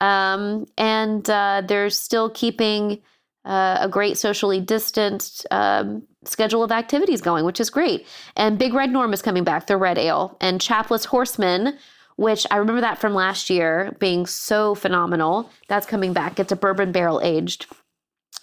Um, 0.00 0.66
and 0.76 1.28
uh, 1.30 1.62
they're 1.66 1.90
still 1.90 2.28
keeping 2.30 3.00
uh, 3.44 3.78
a 3.80 3.88
great 3.88 4.18
socially 4.18 4.60
distanced 4.60 5.46
um, 5.50 6.02
schedule 6.24 6.62
of 6.62 6.70
activities 6.70 7.20
going, 7.20 7.44
which 7.44 7.60
is 7.60 7.70
great. 7.70 8.06
And 8.36 8.58
Big 8.58 8.74
Red 8.74 8.90
Norm 8.90 9.12
is 9.12 9.22
coming 9.22 9.44
back, 9.44 9.66
the 9.66 9.76
Red 9.76 9.98
Ale, 9.98 10.36
and 10.40 10.60
Chapless 10.60 11.04
Horseman, 11.06 11.78
which 12.16 12.46
I 12.50 12.56
remember 12.56 12.80
that 12.80 12.98
from 12.98 13.14
last 13.14 13.48
year 13.48 13.96
being 13.98 14.26
so 14.26 14.74
phenomenal. 14.74 15.50
That's 15.68 15.86
coming 15.86 16.12
back. 16.12 16.38
It's 16.38 16.52
a 16.52 16.56
bourbon 16.56 16.92
barrel 16.92 17.20
aged 17.22 17.66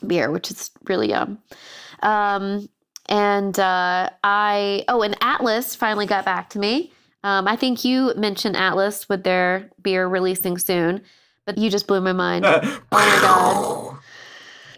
beer, 0.06 0.32
which 0.32 0.52
is 0.52 0.72
really 0.86 1.10
yum. 1.10 1.40
Um, 2.02 2.68
and 3.10 3.60
uh, 3.60 4.10
I, 4.24 4.86
oh, 4.88 5.02
and 5.02 5.18
Atlas 5.22 5.76
finally 5.76 6.06
got 6.06 6.24
back 6.24 6.50
to 6.52 6.60
me. 6.60 6.94
Um, 7.24 7.48
I 7.48 7.56
think 7.56 7.84
you 7.84 8.14
mentioned 8.16 8.56
Atlas 8.56 9.10
with 9.10 9.24
their 9.24 9.70
beer 9.82 10.08
releasing 10.08 10.58
soon, 10.58 11.02
but 11.46 11.58
you 11.58 11.70
just 11.70 11.88
blew 11.88 12.00
my 12.00 12.14
mind. 12.14 12.46
Oh 12.46 12.82
my 12.92 13.20
God. 13.22 13.90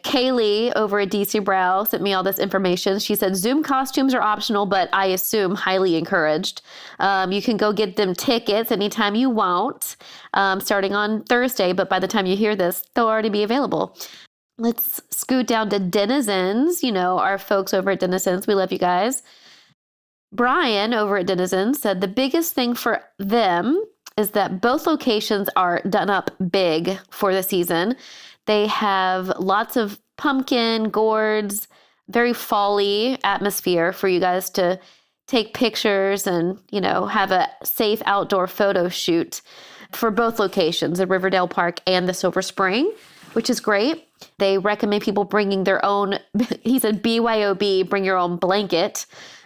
Kaylee 0.03 0.73
over 0.75 0.99
at 0.99 1.09
DC 1.09 1.43
Brau 1.43 1.87
sent 1.87 2.01
me 2.01 2.13
all 2.13 2.23
this 2.23 2.39
information. 2.39 2.99
She 2.99 3.15
said 3.15 3.35
Zoom 3.35 3.63
costumes 3.63 4.13
are 4.13 4.21
optional, 4.21 4.65
but 4.65 4.89
I 4.93 5.07
assume 5.07 5.55
highly 5.55 5.95
encouraged. 5.95 6.61
Um, 6.99 7.31
you 7.31 7.41
can 7.41 7.55
go 7.55 7.71
get 7.71 7.95
them 7.95 8.15
tickets 8.15 8.71
anytime 8.71 9.15
you 9.15 9.29
want, 9.29 9.95
um, 10.33 10.59
starting 10.59 10.95
on 10.95 11.23
Thursday, 11.23 11.71
but 11.71 11.89
by 11.89 11.99
the 11.99 12.07
time 12.07 12.25
you 12.25 12.35
hear 12.35 12.55
this, 12.55 12.83
they'll 12.95 13.07
already 13.07 13.29
be 13.29 13.43
available. 13.43 13.95
Let's 14.61 15.01
scoot 15.09 15.47
down 15.47 15.71
to 15.71 15.79
Denizens, 15.79 16.83
you 16.83 16.91
know, 16.91 17.17
our 17.17 17.39
folks 17.39 17.73
over 17.73 17.89
at 17.89 17.99
Denizens. 17.99 18.45
We 18.45 18.53
love 18.53 18.71
you 18.71 18.77
guys. 18.77 19.23
Brian 20.31 20.93
over 20.93 21.17
at 21.17 21.25
Denizens 21.25 21.81
said 21.81 21.99
the 21.99 22.07
biggest 22.07 22.53
thing 22.53 22.75
for 22.75 23.01
them 23.17 23.83
is 24.17 24.31
that 24.31 24.61
both 24.61 24.85
locations 24.85 25.49
are 25.55 25.81
done 25.89 26.11
up 26.11 26.29
big 26.51 26.99
for 27.09 27.33
the 27.33 27.41
season. 27.41 27.95
They 28.45 28.67
have 28.67 29.29
lots 29.39 29.77
of 29.77 29.99
pumpkin, 30.19 30.89
gourds, 30.89 31.67
very 32.07 32.31
fall-y 32.31 33.17
atmosphere 33.23 33.91
for 33.91 34.07
you 34.09 34.19
guys 34.19 34.51
to 34.51 34.79
take 35.25 35.55
pictures 35.55 36.27
and, 36.27 36.59
you 36.69 36.81
know, 36.81 37.07
have 37.07 37.31
a 37.31 37.49
safe 37.63 38.03
outdoor 38.05 38.45
photo 38.45 38.89
shoot 38.89 39.41
for 39.91 40.11
both 40.11 40.37
locations, 40.37 40.99
the 40.99 41.07
Riverdale 41.07 41.47
Park 41.47 41.79
and 41.87 42.07
the 42.07 42.13
Silver 42.13 42.43
Spring, 42.43 42.93
which 43.33 43.49
is 43.49 43.59
great. 43.59 44.07
They 44.37 44.57
recommend 44.57 45.03
people 45.03 45.23
bringing 45.23 45.63
their 45.63 45.83
own, 45.85 46.19
he 46.61 46.79
said 46.79 47.03
BYOB, 47.03 47.89
bring 47.89 48.05
your 48.05 48.17
own 48.17 48.37
blanket, 48.37 49.05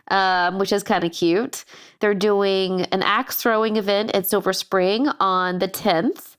um, 0.10 0.60
which 0.60 0.72
is 0.72 0.84
kind 0.84 1.04
of 1.04 1.12
cute. 1.12 1.66
They're 2.00 2.14
doing 2.14 2.82
an 2.86 3.02
axe 3.02 3.38
throwing 3.38 3.78
event 3.78 4.12
at 4.14 4.28
Silver 4.28 4.54
Spring 4.54 5.08
on 5.20 5.60
the 5.60 5.68
10th, 5.68 6.36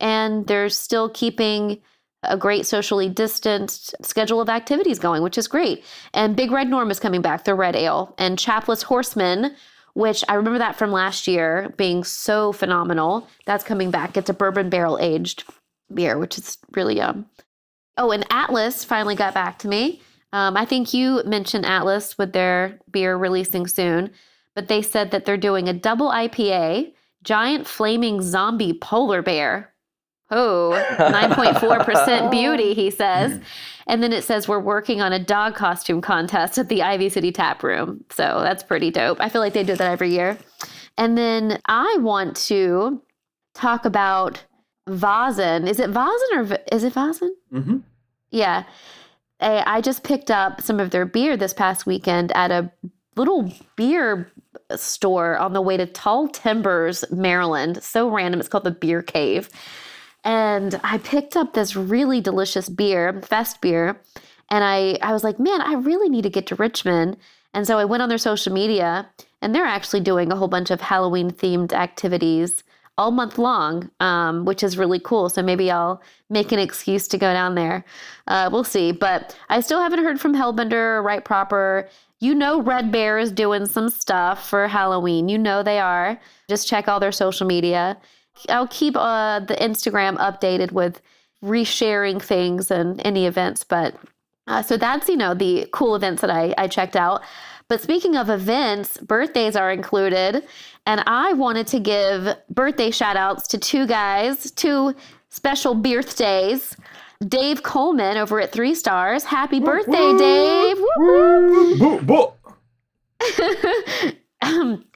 and 0.00 0.46
they're 0.46 0.68
still 0.68 1.08
keeping 1.08 1.80
a 2.24 2.36
great 2.36 2.66
socially 2.66 3.08
distanced 3.08 3.94
schedule 4.02 4.40
of 4.40 4.48
activities 4.48 4.98
going, 4.98 5.22
which 5.22 5.36
is 5.36 5.48
great. 5.48 5.84
And 6.14 6.36
Big 6.36 6.52
Red 6.52 6.68
Norm 6.68 6.90
is 6.90 7.00
coming 7.00 7.20
back, 7.20 7.44
the 7.44 7.54
red 7.54 7.74
ale, 7.74 8.14
and 8.16 8.38
Chapless 8.38 8.82
Horseman, 8.82 9.56
which 9.94 10.24
I 10.28 10.34
remember 10.34 10.58
that 10.58 10.76
from 10.76 10.92
last 10.92 11.26
year 11.26 11.74
being 11.76 12.04
so 12.04 12.52
phenomenal. 12.52 13.28
That's 13.44 13.64
coming 13.64 13.90
back. 13.90 14.16
It's 14.16 14.30
a 14.30 14.34
bourbon 14.34 14.70
barrel 14.70 14.98
aged 15.00 15.44
beer, 15.94 16.18
which 16.18 16.38
is 16.38 16.58
really 16.72 16.96
yum. 16.96 17.26
Oh, 17.96 18.10
and 18.10 18.24
Atlas 18.30 18.84
finally 18.84 19.14
got 19.14 19.34
back 19.34 19.58
to 19.60 19.68
me. 19.68 20.02
Um, 20.32 20.56
I 20.56 20.64
think 20.64 20.94
you 20.94 21.22
mentioned 21.26 21.66
Atlas 21.66 22.16
with 22.16 22.32
their 22.32 22.78
beer 22.90 23.16
releasing 23.16 23.66
soon, 23.66 24.10
but 24.54 24.68
they 24.68 24.80
said 24.80 25.10
that 25.10 25.24
they're 25.24 25.36
doing 25.36 25.68
a 25.68 25.74
double 25.74 26.10
IPA, 26.10 26.94
giant 27.22 27.66
flaming 27.66 28.22
zombie 28.22 28.72
polar 28.72 29.20
bear. 29.22 29.72
Oh, 30.30 30.82
9.4% 30.98 32.30
beauty, 32.30 32.72
he 32.72 32.90
says. 32.90 33.38
And 33.86 34.02
then 34.02 34.14
it 34.14 34.24
says 34.24 34.48
we're 34.48 34.60
working 34.60 35.02
on 35.02 35.12
a 35.12 35.18
dog 35.18 35.54
costume 35.54 36.00
contest 36.00 36.56
at 36.56 36.70
the 36.70 36.82
Ivy 36.82 37.10
City 37.10 37.30
Tap 37.30 37.62
Room. 37.62 38.02
So 38.10 38.40
that's 38.42 38.62
pretty 38.62 38.90
dope. 38.90 39.20
I 39.20 39.28
feel 39.28 39.42
like 39.42 39.52
they 39.52 39.64
do 39.64 39.76
that 39.76 39.92
every 39.92 40.10
year. 40.10 40.38
And 40.96 41.18
then 41.18 41.60
I 41.66 41.98
want 42.00 42.36
to 42.48 43.02
talk 43.54 43.84
about 43.84 44.42
Vazen. 44.88 45.68
Is 45.68 45.78
it 45.78 45.90
Vazen 45.90 46.36
or 46.36 46.58
is 46.72 46.84
it 46.84 46.94
Vazen? 46.94 47.30
Mm-hmm. 47.52 47.78
Yeah. 48.30 48.64
I 49.40 49.80
just 49.80 50.04
picked 50.04 50.30
up 50.30 50.60
some 50.60 50.78
of 50.78 50.90
their 50.90 51.04
beer 51.04 51.36
this 51.36 51.52
past 51.52 51.84
weekend 51.86 52.30
at 52.32 52.50
a 52.50 52.70
little 53.16 53.52
beer 53.76 54.30
store 54.76 55.36
on 55.36 55.52
the 55.52 55.60
way 55.60 55.76
to 55.76 55.86
Tall 55.86 56.28
Timbers, 56.28 57.04
Maryland. 57.10 57.82
So 57.82 58.08
random. 58.08 58.40
It's 58.40 58.48
called 58.48 58.64
the 58.64 58.70
Beer 58.70 59.02
Cave. 59.02 59.50
And 60.24 60.80
I 60.84 60.98
picked 60.98 61.36
up 61.36 61.54
this 61.54 61.74
really 61.74 62.20
delicious 62.20 62.68
beer, 62.68 63.20
Fest 63.22 63.60
beer. 63.60 64.00
And 64.50 64.62
I, 64.62 64.98
I 65.02 65.12
was 65.12 65.24
like, 65.24 65.40
man, 65.40 65.60
I 65.60 65.74
really 65.74 66.08
need 66.08 66.22
to 66.22 66.30
get 66.30 66.46
to 66.48 66.54
Richmond. 66.54 67.16
And 67.52 67.66
so 67.66 67.78
I 67.78 67.84
went 67.84 68.02
on 68.02 68.08
their 68.08 68.18
social 68.18 68.52
media, 68.52 69.08
and 69.40 69.54
they're 69.54 69.64
actually 69.64 70.00
doing 70.00 70.30
a 70.30 70.36
whole 70.36 70.48
bunch 70.48 70.70
of 70.70 70.80
Halloween 70.80 71.30
themed 71.30 71.72
activities 71.72 72.62
all 72.98 73.10
month 73.10 73.38
long, 73.38 73.90
um, 74.00 74.44
which 74.44 74.62
is 74.62 74.76
really 74.76 75.00
cool. 75.00 75.28
So 75.28 75.42
maybe 75.42 75.70
I'll 75.70 76.02
make 76.28 76.52
an 76.52 76.58
excuse 76.58 77.08
to 77.08 77.18
go 77.18 77.32
down 77.32 77.54
there. 77.54 77.84
Uh, 78.26 78.50
we'll 78.52 78.64
see. 78.64 78.92
But 78.92 79.36
I 79.48 79.60
still 79.60 79.80
haven't 79.80 80.04
heard 80.04 80.20
from 80.20 80.34
Hellbender 80.34 80.98
or 80.98 81.02
Right 81.02 81.24
Proper. 81.24 81.88
You 82.20 82.34
know, 82.34 82.60
Red 82.60 82.92
Bear 82.92 83.18
is 83.18 83.32
doing 83.32 83.66
some 83.66 83.88
stuff 83.88 84.48
for 84.48 84.68
Halloween. 84.68 85.28
You 85.28 85.38
know 85.38 85.62
they 85.62 85.80
are. 85.80 86.20
Just 86.48 86.68
check 86.68 86.86
all 86.86 87.00
their 87.00 87.12
social 87.12 87.46
media. 87.46 87.96
I'll 88.48 88.68
keep 88.68 88.96
uh, 88.96 89.40
the 89.40 89.56
Instagram 89.56 90.16
updated 90.18 90.72
with 90.72 91.00
resharing 91.42 92.22
things 92.22 92.70
and 92.70 93.00
any 93.04 93.26
events. 93.26 93.64
But 93.64 93.96
uh, 94.46 94.62
so 94.62 94.76
that's, 94.76 95.08
you 95.08 95.16
know, 95.16 95.34
the 95.34 95.66
cool 95.72 95.94
events 95.94 96.20
that 96.20 96.30
I, 96.30 96.54
I 96.58 96.68
checked 96.68 96.96
out. 96.96 97.22
But 97.72 97.80
speaking 97.80 98.16
of 98.16 98.28
events, 98.28 98.98
birthdays 98.98 99.56
are 99.56 99.72
included. 99.72 100.42
And 100.84 101.02
I 101.06 101.32
wanted 101.32 101.66
to 101.68 101.80
give 101.80 102.28
birthday 102.50 102.90
shout 102.90 103.16
outs 103.16 103.48
to 103.48 103.56
two 103.56 103.86
guys, 103.86 104.50
two 104.50 104.94
special 105.30 105.74
birthdays. 105.74 106.76
Dave 107.26 107.62
Coleman 107.62 108.18
over 108.18 108.42
at 108.42 108.52
Three 108.52 108.74
Stars. 108.74 109.24
Happy 109.24 109.58
birthday, 109.58 110.14
Dave. 110.18 110.76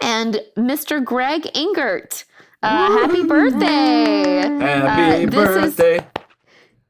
and 0.03 0.39
Mr. 0.59 1.03
Greg 1.03 1.47
Engert. 1.57 2.25
Uh, 2.63 2.93
happy 2.99 3.23
birthday! 3.25 4.43
Happy 4.61 5.25
Uh, 5.25 5.31
birthday! 5.31 5.97
Is, 5.97 6.03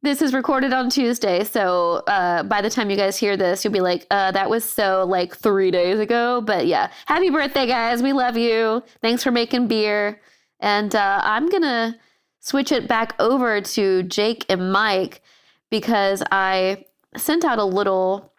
this 0.02 0.22
is 0.22 0.32
recorded 0.35 0.72
on 0.72 0.90
Tuesday, 0.90 1.44
so 1.44 2.02
uh, 2.06 2.42
by 2.42 2.61
the 2.61 2.70
time 2.70 2.90
you 2.90 2.96
guys 2.96 3.16
hear 3.16 3.37
this, 3.37 3.64
you'll 3.64 3.72
be 3.72 3.80
like, 3.80 4.06
uh, 4.11 4.30
"That 4.32 4.50
was 4.50 4.64
so 4.64 5.04
like 5.04 5.37
three 5.37 5.70
days 5.70 5.98
ago." 5.98 6.40
But 6.40 6.66
yeah, 6.66 6.90
happy 7.06 7.30
birthday, 7.30 7.66
guys! 7.66 8.02
We 8.02 8.12
love 8.12 8.37
you. 8.37 8.82
Thanks 9.00 9.22
for 9.22 9.30
making 9.30 9.68
beer, 9.68 10.20
and 10.61 10.94
uh, 10.94 11.20
I'm 11.24 11.48
gonna 11.48 11.96
switch 12.40 12.72
it 12.72 12.87
back 12.87 13.14
over 13.18 13.61
to 13.61 14.02
Jake 14.04 14.44
and 14.48 14.72
Mike 14.72 15.22
because 15.70 16.22
I 16.30 16.85
sent 17.16 17.44
out 17.44 17.59
a 17.59 17.64
little 17.64 18.32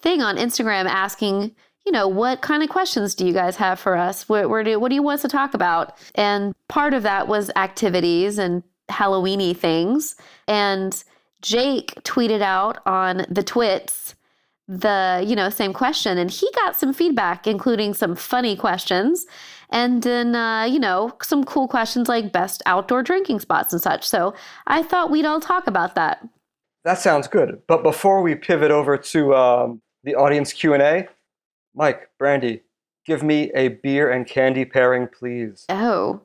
thing 0.00 0.22
on 0.22 0.36
Instagram 0.36 0.86
asking 0.86 1.54
you 1.88 1.92
know, 1.92 2.06
what 2.06 2.42
kind 2.42 2.62
of 2.62 2.68
questions 2.68 3.14
do 3.14 3.26
you 3.26 3.32
guys 3.32 3.56
have 3.56 3.80
for 3.80 3.96
us? 3.96 4.28
Where, 4.28 4.62
do, 4.62 4.78
what 4.78 4.90
do 4.90 4.94
you 4.94 5.02
want 5.02 5.14
us 5.14 5.22
to 5.22 5.28
talk 5.28 5.54
about? 5.54 5.96
And 6.14 6.54
part 6.68 6.92
of 6.92 7.02
that 7.04 7.28
was 7.28 7.50
activities 7.56 8.36
and 8.36 8.62
Halloweeny 8.90 9.56
things. 9.56 10.16
And 10.46 11.02
Jake 11.42 11.94
tweeted 12.04 12.40
out 12.40 12.78
on 12.86 13.26
the 13.28 13.42
twits 13.42 14.14
the, 14.66 15.24
you 15.26 15.34
know, 15.34 15.48
same 15.48 15.72
question. 15.72 16.18
And 16.18 16.30
he 16.30 16.48
got 16.54 16.76
some 16.76 16.92
feedback, 16.92 17.46
including 17.46 17.94
some 17.94 18.14
funny 18.14 18.54
questions. 18.54 19.26
And 19.70 20.02
then, 20.02 20.34
uh, 20.34 20.64
you 20.64 20.78
know, 20.78 21.14
some 21.22 21.44
cool 21.44 21.68
questions 21.68 22.08
like 22.08 22.32
best 22.32 22.62
outdoor 22.66 23.02
drinking 23.02 23.40
spots 23.40 23.72
and 23.72 23.80
such. 23.80 24.06
So 24.06 24.34
I 24.66 24.82
thought 24.82 25.10
we'd 25.10 25.24
all 25.24 25.40
talk 25.40 25.66
about 25.66 25.94
that. 25.94 26.26
That 26.84 26.98
sounds 26.98 27.28
good. 27.28 27.60
But 27.66 27.82
before 27.82 28.22
we 28.22 28.34
pivot 28.34 28.70
over 28.70 28.96
to 28.96 29.34
um, 29.34 29.82
the 30.04 30.14
audience 30.14 30.52
Q&A, 30.52 31.08
Mike, 31.74 32.10
Brandy, 32.18 32.62
give 33.04 33.22
me 33.22 33.50
a 33.54 33.68
beer 33.68 34.10
and 34.10 34.26
candy 34.26 34.64
pairing, 34.64 35.08
please. 35.08 35.64
Oh, 35.68 36.20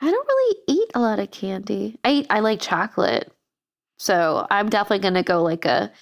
I 0.00 0.10
don't 0.10 0.28
really 0.28 0.56
eat 0.68 0.90
a 0.94 1.00
lot 1.00 1.18
of 1.18 1.30
candy. 1.30 1.98
I 2.04 2.10
eat, 2.12 2.26
I 2.30 2.40
like 2.40 2.60
chocolate, 2.60 3.32
so 3.98 4.46
I'm 4.50 4.68
definitely 4.68 5.00
gonna 5.02 5.22
go 5.24 5.42
like 5.42 5.64
a 5.64 5.92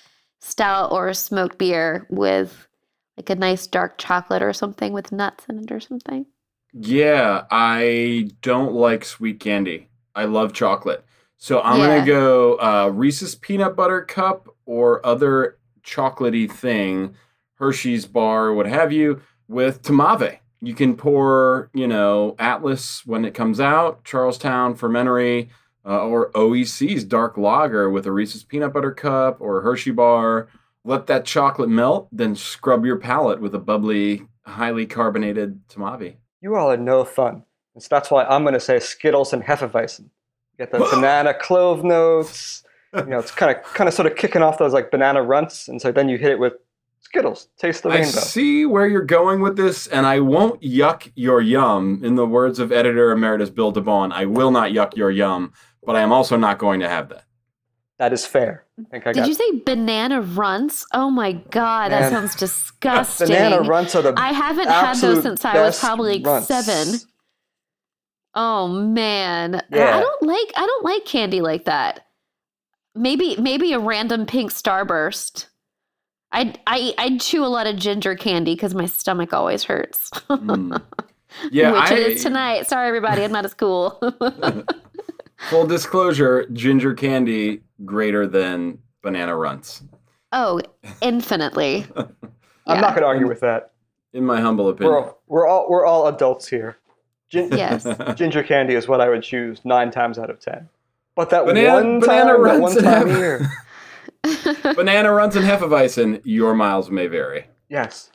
stout 0.41 0.93
or 0.93 1.09
a 1.09 1.15
smoked 1.15 1.59
beer 1.59 2.07
with 2.11 2.69
like 3.17 3.31
a 3.31 3.35
nice 3.35 3.67
dark 3.67 3.97
chocolate 3.99 4.43
or 4.43 4.53
something 4.53 4.93
with 4.93 5.13
nuts 5.13 5.47
in 5.49 5.59
it 5.61 5.73
or 5.73 5.81
something. 5.81 6.27
Yeah, 6.75 7.45
I 7.51 8.29
don't 8.43 8.75
like 8.75 9.05
sweet 9.05 9.41
candy. 9.41 9.89
I 10.15 10.25
love 10.25 10.53
chocolate. 10.53 11.05
So 11.39 11.61
I'm 11.63 11.79
Yeah. 11.79 11.87
gonna 11.99 12.07
go 12.07 12.57
uh, 12.61 12.89
Reese's 12.89 13.35
peanut 13.35 13.77
butter 13.77 14.03
cup 14.03 14.49
or 14.67 15.05
other 15.07 15.59
chocolatey 15.83 16.51
thing, 16.51 17.15
Hershey's 17.55 18.05
bar, 18.07 18.53
what 18.53 18.67
have 18.67 18.93
you, 18.93 19.23
with 19.49 19.83
tmavy. 19.83 20.39
You 20.61 20.75
can 20.75 20.97
pour, 20.97 21.71
you 21.75 21.87
know, 21.87 22.35
Atlas 22.39 23.07
when 23.07 23.25
it 23.25 23.35
comes 23.35 23.61
out, 23.61 24.05
Charlestown 24.05 24.75
Fermentary, 24.75 25.51
uh, 25.85 26.05
or 26.05 26.31
OEC's 26.33 27.05
dark 27.05 27.37
lager 27.37 27.89
with 27.91 28.07
a 28.07 28.13
Reese's 28.13 28.43
peanut 28.43 28.73
butter 28.73 28.93
cup 28.93 29.41
or 29.41 29.59
a 29.59 29.63
Hershey 29.63 29.93
bar. 29.93 30.49
Let 30.85 31.07
that 31.07 31.25
chocolate 31.25 31.69
melt, 31.69 32.09
then 32.11 32.35
scrub 32.35 32.85
your 32.85 32.97
palate 32.97 33.41
with 33.41 33.55
a 33.55 33.59
bubbly, 33.59 34.27
highly 34.45 34.87
carbonated 34.87 35.67
tmavy. 35.69 36.17
You 36.41 36.57
all 36.57 36.71
are 36.71 36.77
no 36.77 37.05
fun. 37.05 37.45
And 37.75 37.83
so 37.83 37.89
that's 37.91 38.11
why 38.11 38.25
I'm 38.25 38.43
going 38.43 38.55
to 38.55 38.61
say 38.61 38.79
Skittles 38.81 39.33
and 39.33 39.43
Hefeweizen. 39.43 40.09
Get 40.59 40.73
the 40.73 40.79
banana 40.93 41.35
clove 41.35 41.85
notes. 41.85 42.63
You 42.95 43.05
know, 43.05 43.19
it's 43.19 43.31
kind 43.31 43.55
of 43.55 43.63
kind 43.75 43.89
of 43.89 43.95
sort 43.95 44.11
of 44.11 44.17
kicking 44.17 44.43
off 44.43 44.59
those 44.59 44.73
like 44.73 44.91
banana 44.91 45.23
runts, 45.23 45.69
and 45.69 45.83
so 45.83 45.93
then 45.93 46.09
you 46.09 46.17
hit 46.17 46.31
it 46.31 46.39
with 46.39 46.55
Skittles. 47.07 47.49
Taste 47.59 47.83
the 47.85 47.89
I 47.91 47.95
rainbow. 47.97 48.09
see 48.19 48.67
where 48.67 48.87
you're 48.87 49.01
going 49.05 49.41
with 49.41 49.57
this, 49.57 49.87
and 49.87 50.05
I 50.07 50.19
won't 50.21 50.61
yuck 50.61 51.11
your 51.15 51.41
yum. 51.41 52.01
In 52.05 52.17
the 52.17 52.27
words 52.27 52.59
of 52.59 52.73
editor 52.73 53.13
emeritus 53.13 53.49
Bill 53.49 53.73
DeBaun, 53.73 54.13
I 54.13 54.27
will 54.27 54.51
not 54.51 54.73
yuck 54.73 54.97
your 54.97 55.11
yum, 55.11 55.53
but 55.85 55.95
I 55.97 56.01
am 56.01 56.11
also 56.13 56.37
not 56.37 56.59
going 56.59 56.81
to 56.81 56.89
have 56.89 57.09
that. 57.11 57.25
That 57.99 58.13
is 58.13 58.27
fair. 58.27 58.67
I 58.79 58.83
think 58.91 59.07
I 59.07 59.13
Did 59.13 59.21
got 59.21 59.29
you 59.29 59.35
say 59.35 59.51
banana 59.65 60.21
runts? 60.21 60.85
Oh 60.93 61.11
my 61.11 61.33
god, 61.33 61.93
that 61.93 62.11
sounds 62.11 62.35
disgusting. 62.47 63.29
banana 63.29 63.61
runts 63.63 63.95
are 63.95 64.03
the 64.03 64.13
I 64.17 64.33
haven't 64.33 64.69
had 64.69 64.97
those 64.97 65.23
since 65.23 65.45
I 65.45 65.61
was 65.63 65.79
probably 65.81 66.19
like 66.19 66.27
runts. 66.27 66.49
seven. 66.49 67.01
Oh 68.35 68.69
man, 68.69 69.63
Yeah. 69.71 69.97
I 69.97 70.01
don't 70.01 70.23
like 70.23 70.53
I 70.57 70.67
don't 70.67 70.85
like 70.85 71.05
candy 71.07 71.41
like 71.41 71.65
that. 71.65 72.01
Maybe 72.95 73.37
maybe 73.37 73.73
a 73.73 73.79
random 73.79 74.27
pink 74.27 74.53
starburst. 74.53 75.47
I 76.37 76.55
I 76.67 76.95
I 76.99 77.17
chew 77.19 77.45
a 77.45 77.49
lot 77.49 77.67
of 77.67 77.77
ginger 77.77 78.15
candy 78.15 78.55
because 78.55 78.75
my 78.75 78.87
stomach 78.87 79.33
always 79.33 79.65
hurts. 79.65 80.11
Mm. 80.31 80.81
Yeah, 81.51 81.73
Which 81.73 81.91
I, 81.91 81.95
it 81.97 82.07
is 82.13 82.23
tonight. 82.23 82.67
Sorry, 82.67 82.89
everybody, 82.89 83.23
I'm 83.23 83.31
not 83.33 83.45
as 83.45 83.53
cool. 83.53 84.01
full 85.51 85.67
disclosure: 85.67 86.47
ginger 86.53 86.95
candy 86.95 87.61
greater 87.85 88.27
than 88.27 88.79
banana 89.03 89.37
runts, 89.37 89.83
oh, 90.33 90.63
infinitely. 91.03 91.85
I'm 92.67 92.81
not 92.81 92.91
going 92.95 93.03
to 93.03 93.07
argue 93.07 93.29
with 93.29 93.41
that. 93.41 93.73
in 94.15 94.25
my 94.25 94.41
humble 94.41 94.69
opinion. 94.71 94.95
We're 94.95 94.99
all, 95.03 95.21
we're 95.27 95.47
all 95.47 95.67
we're 95.69 95.85
all 95.85 96.07
adults 96.07 96.49
here. 96.49 96.79
Gin- 97.29 97.51
Yes. 97.53 97.87
ginger 98.17 98.43
candy 98.43 98.75
is 98.75 98.89
what 98.89 99.03
I 99.03 99.11
would 99.11 99.23
choose 99.23 99.61
nine 99.65 99.91
times 99.91 100.19
out 100.19 100.31
of 100.31 100.41
ten. 100.41 100.71
But 101.17 101.29
that 101.31 101.45
Banana- 101.45 101.75
one 101.75 102.01
banana 102.01 102.19
time, 102.21 102.27
that 102.29 102.39
runts 102.41 102.61
one 102.63 102.77
and 102.79 102.85
time 102.87 103.09
a 103.09 103.11
have- 103.11 103.19
year. 103.19 103.51
banana 104.75 105.13
runts 105.13 105.37
and 105.37 105.45
hefeweizen. 105.45 106.21
Your 106.25 106.55
miles 106.55 106.91
may 106.91 107.07
vary. 107.07 107.47
Yes. 107.69 108.11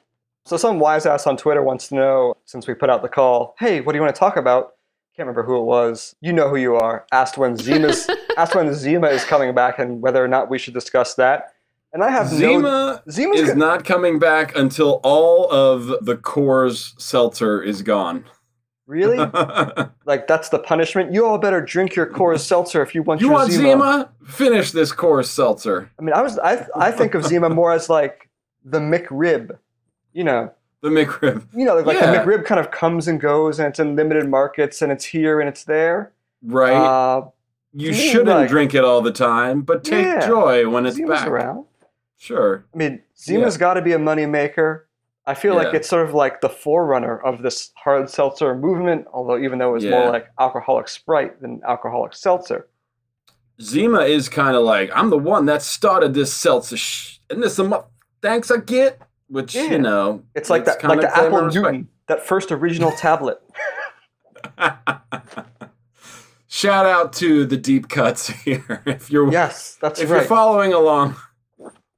So 0.45 0.57
some 0.57 0.79
wise 0.79 1.05
ass 1.05 1.27
on 1.27 1.37
Twitter 1.37 1.61
wants 1.61 1.87
to 1.89 1.95
know, 1.95 2.33
since 2.45 2.67
we 2.67 2.73
put 2.73 2.89
out 2.89 3.01
the 3.01 3.09
call, 3.09 3.55
hey, 3.59 3.81
what 3.81 3.93
do 3.93 3.97
you 3.97 4.01
want 4.01 4.13
to 4.15 4.19
talk 4.19 4.37
about? 4.37 4.73
Can't 5.15 5.27
remember 5.27 5.43
who 5.43 5.57
it 5.57 5.63
was. 5.65 6.15
You 6.21 6.33
know 6.33 6.49
who 6.49 6.55
you 6.55 6.75
are. 6.75 7.05
Asked 7.11 7.37
when 7.37 7.57
Zima's 7.57 8.09
asked 8.37 8.55
when 8.55 8.73
Zima 8.73 9.07
is 9.07 9.23
coming 9.23 9.53
back 9.53 9.77
and 9.77 10.01
whether 10.01 10.23
or 10.23 10.27
not 10.27 10.49
we 10.49 10.57
should 10.57 10.73
discuss 10.73 11.15
that. 11.15 11.53
And 11.93 12.03
I 12.03 12.09
have 12.09 12.31
no 12.31 12.37
Zima 12.37 13.03
Zima's 13.09 13.41
is 13.41 13.49
go- 13.49 13.55
not 13.55 13.83
coming 13.85 14.19
back 14.19 14.55
until 14.55 15.01
all 15.03 15.51
of 15.51 15.87
the 16.05 16.15
Coors 16.15 16.99
seltzer 16.99 17.61
is 17.61 17.81
gone. 17.81 18.23
Really 18.91 19.17
like 20.05 20.27
that's 20.27 20.49
the 20.49 20.59
punishment. 20.59 21.13
You 21.13 21.25
all 21.25 21.37
better 21.37 21.61
drink 21.61 21.95
your 21.95 22.05
Coors 22.05 22.41
Seltzer 22.41 22.81
if 22.83 22.93
you 22.93 23.01
want 23.03 23.19
to. 23.19 23.25
you 23.25 23.31
your 23.31 23.39
want 23.39 23.51
Zima. 23.51 23.69
Zima? 23.69 24.11
Finish 24.25 24.71
this 24.71 24.91
Coors 24.93 25.25
seltzer. 25.25 25.89
I 25.97 26.01
mean, 26.03 26.13
I 26.13 26.21
was 26.21 26.37
I 26.39 26.67
I 26.75 26.91
think 26.91 27.15
of 27.15 27.25
Zima 27.25 27.49
more 27.49 27.71
as 27.71 27.89
like 27.89 28.29
the 28.65 28.79
McRib. 28.79 29.57
You 30.13 30.25
know, 30.25 30.51
The 30.81 30.89
McRib. 30.89 31.47
you 31.55 31.65
know, 31.65 31.77
like 31.79 31.97
Yeah. 31.97 32.11
the 32.11 32.17
McRib 32.17 32.45
kind 32.45 32.59
of 32.59 32.69
comes 32.69 33.07
and 33.07 33.19
goes, 33.19 33.59
and 33.59 33.67
it's 33.69 33.79
in 33.79 33.95
limited 33.95 34.27
markets, 34.29 34.81
and 34.81 34.91
it's 34.91 35.05
here 35.05 35.39
and 35.39 35.47
it's 35.47 35.63
there. 35.63 36.11
Right? 36.43 36.73
Uh, 36.75 37.29
you 37.73 37.91
me, 37.91 37.97
shouldn't 38.09 38.27
like- 38.27 38.49
drink 38.49 38.73
it 38.75 38.83
all 38.83 39.01
the 39.01 39.13
time, 39.13 39.61
but 39.61 39.83
take 39.85 40.05
Yeah. 40.05 40.27
joy 40.27 40.69
when 40.69 40.85
it's 40.85 40.97
Zima's 40.97 41.19
back. 41.21 41.27
around. 41.29 41.65
Sure. 42.17 42.65
I 42.73 42.77
mean, 42.77 43.01
Zima's 43.17 43.57
got 43.57 43.75
to 43.75 43.81
be 43.81 43.93
a 43.93 43.97
moneymaker. 43.97 44.81
I 45.27 45.33
feel 45.35 45.55
like 45.55 45.73
it's 45.73 45.87
sort 45.87 46.07
of 46.07 46.13
like 46.15 46.41
the 46.41 46.49
forerunner 46.49 47.19
of 47.19 47.43
this 47.43 47.71
hard 47.75 48.09
seltzer 48.09 48.55
movement, 48.55 49.05
although 49.13 49.37
even 49.37 49.59
though 49.59 49.69
it 49.69 49.73
was 49.73 49.83
Yeah. 49.83 49.91
more 49.91 50.09
like 50.09 50.27
alcoholic 50.39 50.87
Sprite 50.87 51.39
than 51.41 51.61
alcoholic 51.67 52.13
seltzer. 52.15 52.67
Zima 53.61 53.99
is 54.01 54.27
kind 54.29 54.55
of 54.55 54.63
like 54.63 54.89
I'm 54.95 55.09
the 55.11 55.17
one 55.19 55.45
that 55.45 55.61
started 55.61 56.13
this 56.15 56.33
seltzer, 56.33 56.75
sh- 56.77 57.19
and 57.29 57.43
this 57.43 57.55
some 57.55 57.75
thanks 58.23 58.49
I 58.49 58.57
get, 58.57 58.99
which 59.27 59.53
Yeah. 59.55 59.63
you 59.65 59.77
know, 59.77 60.23
It's 60.33 60.49
like 60.49 60.65
that, 60.65 60.83
like 60.83 61.01
the 61.01 61.15
Apple. 61.15 61.45
Newton, 61.51 61.87
that 62.07 62.25
first 62.25 62.51
original 62.51 62.91
tablet. 62.91 63.39
Shout 66.47 66.85
out 66.85 67.13
to 67.13 67.45
the 67.45 67.55
deep 67.57 67.87
cuts 67.89 68.27
here. 68.43 68.81
If 68.85 69.09
you're 69.09 69.31
Yes, 69.31 69.77
that's 69.81 69.99
if 70.01 70.09
right. 70.09 70.17
you're 70.17 70.25
following 70.25 70.73
along, 70.73 71.15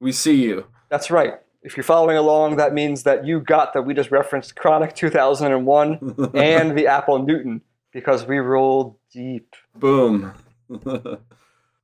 we 0.00 0.12
see 0.12 0.34
you. 0.42 0.66
that's 0.90 1.10
right. 1.10 1.34
If 1.64 1.78
you're 1.78 1.84
following 1.84 2.18
along, 2.18 2.56
that 2.56 2.74
means 2.74 3.04
that 3.04 3.26
you 3.26 3.40
got 3.40 3.72
that 3.72 3.82
we 3.82 3.94
just 3.94 4.10
referenced 4.10 4.54
Chronic 4.54 4.94
2001 4.94 6.30
and 6.34 6.76
the 6.76 6.86
Apple 6.86 7.24
Newton 7.24 7.62
because 7.90 8.26
we 8.26 8.38
rolled 8.38 8.96
deep. 9.10 9.56
Boom. 9.74 10.34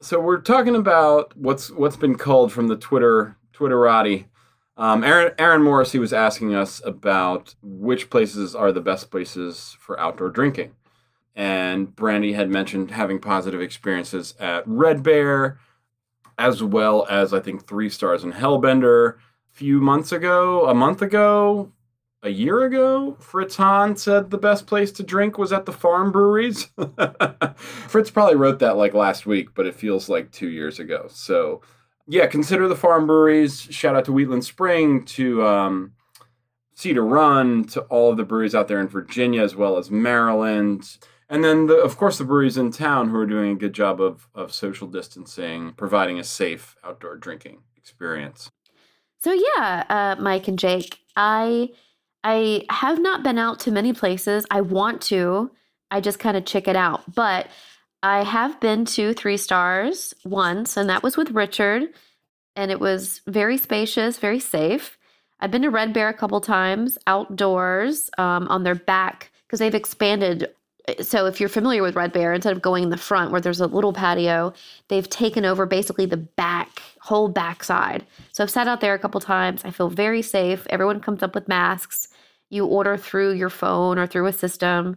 so 0.03 0.21
we're 0.21 0.43
talking 0.43 0.77
about 0.77 1.35
what's 1.35 1.71
what's 1.71 1.97
been 1.97 2.17
called 2.17 2.53
from 2.53 2.69
the 2.69 2.77
Twitter 2.77 3.39
Twitterati. 3.55 4.27
Um, 4.77 5.03
Aaron 5.03 5.33
Aaron 5.39 5.63
Morris 5.63 5.93
he 5.93 5.99
was 5.99 6.13
asking 6.13 6.55
us 6.55 6.83
about 6.85 7.55
which 7.63 8.11
places 8.11 8.55
are 8.55 8.73
the 8.73 8.81
best 8.83 9.11
places 9.11 9.79
for 9.81 9.99
outdoor 9.99 10.29
drinking, 10.29 10.75
and 11.35 11.97
Brandy 11.97 12.35
had 12.35 12.51
mentioned 12.51 12.91
having 12.91 13.19
positive 13.19 13.63
experiences 13.63 14.35
at 14.39 14.63
Red 14.67 15.03
Bear, 15.03 15.59
as 16.37 16.63
well 16.63 17.07
as 17.09 17.33
I 17.33 17.41
think 17.41 17.67
three 17.67 17.89
stars 17.89 18.25
in 18.25 18.33
Hellbender. 18.33 19.17
Few 19.61 19.79
months 19.79 20.11
ago, 20.11 20.67
a 20.71 20.75
month 20.75 21.03
ago, 21.03 21.71
a 22.23 22.31
year 22.31 22.65
ago, 22.65 23.15
Fritz 23.21 23.57
Hahn 23.57 23.95
said 23.95 24.31
the 24.31 24.39
best 24.39 24.67
place 24.67 24.91
to 24.93 25.03
drink 25.03 25.37
was 25.37 25.53
at 25.53 25.67
the 25.67 25.73
farm 25.73 26.11
breweries. 26.13 26.71
Fritz 27.57 28.11
probably 28.11 28.37
wrote 28.37 28.61
that 28.61 28.79
like 28.79 28.95
last 28.95 29.27
week, 29.27 29.51
but 29.55 29.67
it 29.67 29.75
feels 29.75 30.09
like 30.09 30.33
two 30.33 30.49
years 30.49 30.79
ago. 30.79 31.09
So, 31.11 31.61
yeah, 32.07 32.27
consider 32.27 32.69
the 32.69 32.75
farm 32.75 33.07
breweries. 33.07 33.61
Shout 33.61 33.95
out 33.95 34.07
to 34.07 34.13
Wheatland 34.13 34.47
Spring, 34.47 35.05
to 35.05 35.47
um, 35.47 35.93
Cedar 36.75 37.05
Run, 37.05 37.65
to 37.65 37.83
all 37.83 38.11
of 38.11 38.17
the 38.17 38.25
breweries 38.25 38.55
out 38.55 38.67
there 38.67 38.81
in 38.81 38.89
Virginia 38.89 39.43
as 39.43 39.55
well 39.55 39.77
as 39.77 39.91
Maryland. 39.91 40.97
And 41.29 41.45
then, 41.45 41.67
the, 41.67 41.77
of 41.77 41.99
course, 41.99 42.17
the 42.17 42.25
breweries 42.25 42.57
in 42.57 42.71
town 42.71 43.11
who 43.11 43.17
are 43.19 43.27
doing 43.27 43.51
a 43.51 43.57
good 43.57 43.75
job 43.75 44.01
of, 44.01 44.27
of 44.35 44.55
social 44.55 44.89
distancing, 44.89 45.75
providing 45.75 46.19
a 46.19 46.25
safe 46.25 46.77
outdoor 46.83 47.19
drinking 47.19 47.59
experience. 47.77 48.51
So 49.21 49.33
yeah, 49.33 49.85
uh, 49.89 50.17
Mike 50.21 50.49
and 50.49 50.59
Jake, 50.59 50.99
I 51.15 51.71
I 52.25 52.65
have 52.71 53.01
not 53.01 53.23
been 53.23 53.39
out 53.39 53.61
to 53.61 53.71
many 53.71 53.93
places. 53.93 54.47
I 54.51 54.63
want 54.63 55.03
to. 55.03 55.51
I 55.91 56.01
just 56.01 56.19
kind 56.19 56.37
of 56.37 56.45
check 56.45 56.69
it 56.69 56.77
out. 56.77 57.15
But 57.15 57.49
I 58.03 58.25
have 58.25 58.59
been 58.61 58.85
to 58.87 59.13
three 59.13 59.37
stars 59.37 60.15
once, 60.25 60.77
and 60.77 60.89
that 60.89 61.03
was 61.03 61.17
with 61.17 61.33
Richard, 61.33 61.83
and 62.57 62.71
it 62.71 62.81
was 62.81 63.21
very 63.27 63.59
spacious, 63.59 64.19
very 64.19 64.41
safe. 64.41 64.97
I've 65.39 65.51
been 65.51 65.63
to 65.63 65.71
Red 65.71 65.93
Bear 65.93 66.09
a 66.09 66.15
couple 66.15 66.41
times 66.41 66.97
outdoors 67.07 68.11
um, 68.19 68.49
on 68.49 68.63
their 68.63 68.75
back 68.75 69.31
because 69.47 69.59
they've 69.59 69.75
expanded. 69.75 70.49
So 71.03 71.27
if 71.27 71.41
you're 71.41 71.49
familiar 71.49 71.83
with 71.83 71.95
Red 71.95 72.13
Bear, 72.13 72.33
instead 72.33 72.53
of 72.55 72.63
going 72.63 72.85
in 72.85 72.91
the 72.91 72.97
front 72.97 73.31
where 73.31 73.41
there's 73.41 73.61
a 73.61 73.67
little 73.67 73.93
patio, 73.93 74.53
they've 74.89 75.09
taken 75.09 75.45
over 75.45 75.67
basically 75.67 76.07
the 76.07 76.17
back 76.17 76.83
whole 77.01 77.29
backside. 77.29 78.05
So 78.33 78.43
I've 78.43 78.51
sat 78.51 78.69
out 78.69 78.81
there 78.81 78.95
a 78.95 78.99
couple 78.99 79.21
times. 79.21 79.63
I 79.65 79.71
feel 79.71 79.89
very 79.89 80.23
safe. 80.23 80.67
Everyone 80.71 81.01
comes 81.01 81.23
up 81.23 81.35
with 81.35 81.49
masks. 81.49 82.09
You 82.49 82.67
order 82.67 82.97
through 82.97 83.33
your 83.33 83.51
phone 83.51 83.99
or 83.99 84.07
through 84.07 84.27
a 84.27 84.33
system. 84.33 84.97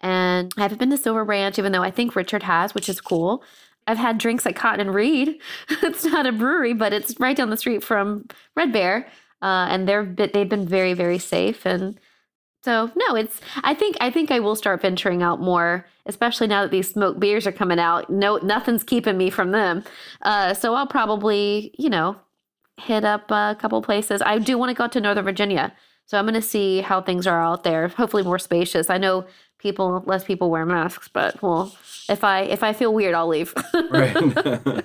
And 0.00 0.52
I 0.56 0.62
haven't 0.62 0.78
been 0.78 0.90
to 0.90 0.96
Silver 0.96 1.24
Branch, 1.24 1.58
even 1.58 1.72
though 1.72 1.82
I 1.82 1.90
think 1.90 2.14
Richard 2.14 2.42
has, 2.42 2.74
which 2.74 2.88
is 2.88 3.00
cool. 3.00 3.42
I've 3.86 3.98
had 3.98 4.18
drinks 4.18 4.46
at 4.46 4.56
Cotton 4.56 4.80
and 4.80 4.94
Reed. 4.94 5.40
it's 5.82 6.04
not 6.04 6.26
a 6.26 6.32
brewery, 6.32 6.74
but 6.74 6.92
it's 6.92 7.18
right 7.20 7.36
down 7.36 7.50
the 7.50 7.56
street 7.56 7.82
from 7.82 8.26
Red 8.56 8.72
Bear, 8.72 9.06
uh, 9.42 9.66
and 9.68 9.88
they're 9.88 10.04
they've 10.04 10.48
been 10.48 10.66
very 10.66 10.94
very 10.94 11.18
safe. 11.18 11.66
And 11.66 11.98
so 12.64 12.90
no, 12.96 13.14
it's 13.14 13.42
I 13.62 13.74
think 13.74 13.98
I 14.00 14.10
think 14.10 14.30
I 14.30 14.40
will 14.40 14.56
start 14.56 14.80
venturing 14.80 15.22
out 15.22 15.38
more, 15.38 15.86
especially 16.06 16.46
now 16.46 16.62
that 16.62 16.70
these 16.70 16.90
smoked 16.90 17.20
beers 17.20 17.46
are 17.46 17.52
coming 17.52 17.78
out. 17.78 18.08
No, 18.08 18.38
nothing's 18.38 18.82
keeping 18.82 19.18
me 19.18 19.28
from 19.28 19.50
them. 19.50 19.84
Uh, 20.22 20.54
so 20.54 20.74
I'll 20.74 20.86
probably 20.86 21.74
you 21.78 21.90
know 21.90 22.16
hit 22.78 23.04
up 23.04 23.30
a 23.30 23.54
couple 23.60 23.82
places. 23.82 24.22
I 24.22 24.38
do 24.38 24.56
want 24.56 24.70
to 24.70 24.74
go 24.74 24.88
to 24.88 24.98
Northern 24.98 25.24
Virginia, 25.26 25.74
so 26.06 26.18
I'm 26.18 26.24
going 26.24 26.34
to 26.34 26.42
see 26.42 26.80
how 26.80 27.02
things 27.02 27.26
are 27.26 27.42
out 27.42 27.64
there. 27.64 27.88
Hopefully 27.88 28.22
more 28.22 28.38
spacious. 28.38 28.88
I 28.88 28.96
know 28.96 29.26
people 29.58 30.02
less 30.06 30.24
people 30.24 30.50
wear 30.50 30.64
masks, 30.64 31.08
but 31.12 31.42
well, 31.42 31.76
if 32.08 32.24
I 32.24 32.44
if 32.44 32.62
I 32.62 32.72
feel 32.72 32.94
weird, 32.94 33.14
I'll 33.14 33.28
leave. 33.28 33.52
Right. 33.90 34.16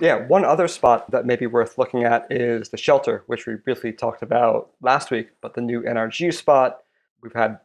Yeah, 0.00 0.26
one 0.26 0.44
other 0.44 0.68
spot 0.68 1.10
that 1.10 1.24
may 1.24 1.36
be 1.36 1.46
worth 1.46 1.78
looking 1.78 2.04
at 2.04 2.30
is 2.30 2.68
the 2.68 2.76
shelter, 2.76 3.22
which 3.26 3.46
we 3.46 3.54
briefly 3.54 3.92
talked 3.92 4.22
about 4.22 4.70
last 4.82 5.10
week, 5.10 5.28
but 5.40 5.54
the 5.54 5.60
new 5.60 5.82
NRG 5.82 6.34
spot. 6.34 6.82
We've 7.26 7.32
had 7.32 7.58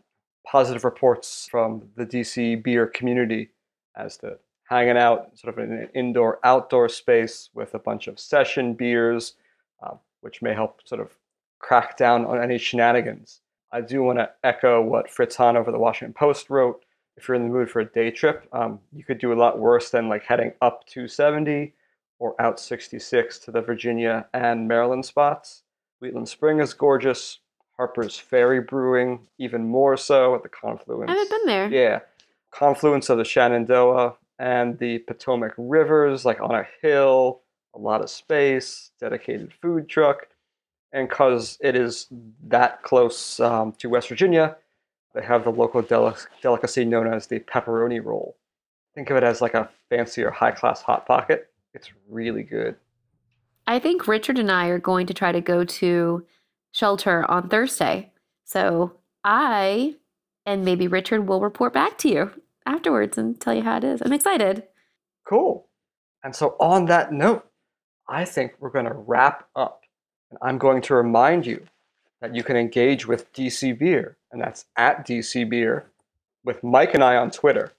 positive 0.44 0.84
reports 0.84 1.48
from 1.52 1.84
the 1.96 2.04
DC 2.04 2.64
beer 2.64 2.88
community 2.88 3.52
as 3.96 4.18
to 4.18 4.40
hanging 4.64 4.98
out 4.98 5.38
sort 5.38 5.56
of 5.56 5.64
in 5.64 5.72
an 5.72 5.90
indoor 5.94 6.40
outdoor 6.44 6.90
space 6.90 7.52
with 7.54 7.76
a 7.76 7.80
bunch 7.80 8.08
of 8.08 8.20
session 8.20 8.74
beers, 8.74 9.36
uh, 9.84 9.94
which 10.22 10.42
may 10.42 10.56
help 10.56 10.82
sort 10.84 11.00
of 11.00 11.16
crack 11.60 11.96
down 11.96 12.26
on 12.26 12.42
any 12.42 12.58
shenanigans. 12.58 13.42
I 13.72 13.82
do 13.82 14.02
want 14.02 14.18
to 14.18 14.32
echo 14.44 14.82
what 14.82 15.12
Fritz 15.12 15.36
Hahn 15.36 15.56
over 15.56 15.72
the 15.72 15.78
Washington 15.78 16.16
Post 16.16 16.50
wrote. 16.50 16.84
If 17.16 17.28
you're 17.28 17.36
in 17.36 17.44
the 17.44 17.54
mood 17.54 17.70
for 17.70 17.82
a 17.82 17.86
day 17.86 18.10
trip, 18.10 18.48
um, 18.54 18.80
you 18.92 19.04
could 19.04 19.20
do 19.20 19.32
a 19.32 19.36
lot 19.36 19.60
worse 19.60 19.92
than 19.92 20.10
like 20.10 20.24
heading 20.24 20.54
up 20.64 20.88
270 20.88 21.72
or 22.18 22.34
out 22.42 22.60
66 22.60 23.38
to 23.38 23.52
the 23.52 23.62
Virginia 23.62 24.26
and 24.34 24.68
Maryland 24.68 25.06
spots. 25.06 25.62
Wheatland 26.00 26.30
Spring 26.30 26.60
is 26.60 26.74
gorgeous. 26.74 27.38
Harper's 27.78 28.18
Ferry 28.18 28.62
Brewing, 28.62 29.28
even 29.38 29.68
more 29.68 29.98
so 29.98 30.36
at 30.36 30.44
the 30.44 30.50
confluence. 30.50 31.10
I 31.10 31.14
haven't 31.14 31.30
been 31.30 31.46
there. 31.46 31.70
Yeah, 31.70 32.00
confluence 32.52 33.10
of 33.10 33.18
the 33.18 33.26
Shenandoah 33.26 34.16
and 34.40 34.78
the 34.80 35.00
Potomac 35.00 35.54
rivers, 35.58 36.26
like 36.26 36.42
on 36.42 36.56
a 36.56 36.68
hill, 36.82 37.42
a 37.74 37.80
lot 37.80 38.02
of 38.02 38.10
space, 38.10 38.92
dedicated 39.00 39.54
food 39.62 39.88
truck. 39.88 40.28
And 40.92 41.08
because 41.08 41.58
it 41.62 41.76
is 41.76 42.08
that 42.48 42.84
close 42.84 43.40
um, 43.40 43.72
to 43.74 43.90
West 43.90 44.10
Virginia, 44.10 44.58
they 45.14 45.24
have 45.24 45.44
the 45.44 45.52
local 45.52 45.82
deli- 45.82 46.16
delicacy 46.42 46.86
known 46.86 47.12
as 47.12 47.28
the 47.28 47.40
pepperoni 47.40 48.04
roll. 48.04 48.36
Think 48.94 49.10
of 49.10 49.18
it 49.18 49.24
as 49.24 49.42
like 49.42 49.54
a 49.54 49.70
fancier 49.90 50.32
high 50.32 50.52
class 50.52 50.82
Hot 50.82 51.06
Pocket. 51.06 51.50
It's 51.74 51.90
really 52.10 52.44
good. 52.44 52.76
I 53.68 53.80
think 53.80 54.08
Richard 54.08 54.38
and 54.38 54.52
I 54.52 54.68
are 54.68 54.80
going 54.80 55.08
to 55.08 55.14
try 55.14 55.32
to 55.32 55.40
go 55.40 55.64
to 55.64 56.26
shelter 56.72 57.30
on 57.30 57.50
Thursday. 57.50 58.12
So 58.46 58.94
I 59.24 59.96
and 60.46 60.66
maybe 60.66 60.88
Richard 60.88 61.28
will 61.28 61.42
report 61.42 61.74
back 61.74 61.98
to 62.00 62.10
you 62.10 62.32
afterwards 62.66 63.18
and 63.18 63.40
tell 63.40 63.54
you 63.54 63.62
how 63.62 63.78
it 63.78 63.84
is. 63.84 64.02
I'm 64.02 64.14
excited. 64.14 64.64
Cool. 65.26 65.68
And 66.24 66.36
so, 66.36 66.56
on 66.60 66.86
that 66.86 67.12
note, 67.12 67.48
I 68.08 68.26
think 68.26 68.54
we're 68.60 68.70
going 68.70 68.86
to 68.86 68.94
wrap 68.94 69.48
up. 69.56 69.84
And 70.30 70.40
I'm 70.42 70.58
going 70.58 70.82
to 70.84 70.96
remind 70.96 71.46
you 71.46 71.66
that 72.22 72.36
you 72.36 72.44
can 72.44 72.56
engage 72.56 73.08
with 73.08 73.32
DC 73.34 73.78
Beer, 73.78 74.16
and 74.32 74.42
that's 74.42 74.66
at 74.78 75.06
DC 75.06 75.50
Beer, 75.50 75.86
with 76.44 76.64
Mike 76.64 76.94
and 76.94 77.04
I 77.04 77.16
on 77.16 77.32
Twitter, 77.32 77.74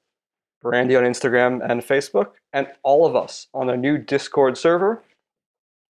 Brandy 0.60 0.96
on 0.96 1.04
Instagram 1.04 1.68
and 1.68 1.82
Facebook, 1.82 2.32
and 2.52 2.66
all 2.82 3.06
of 3.06 3.16
us 3.16 3.46
on 3.54 3.70
a 3.70 3.76
new 3.76 3.96
Discord 3.96 4.58
server. 4.58 5.02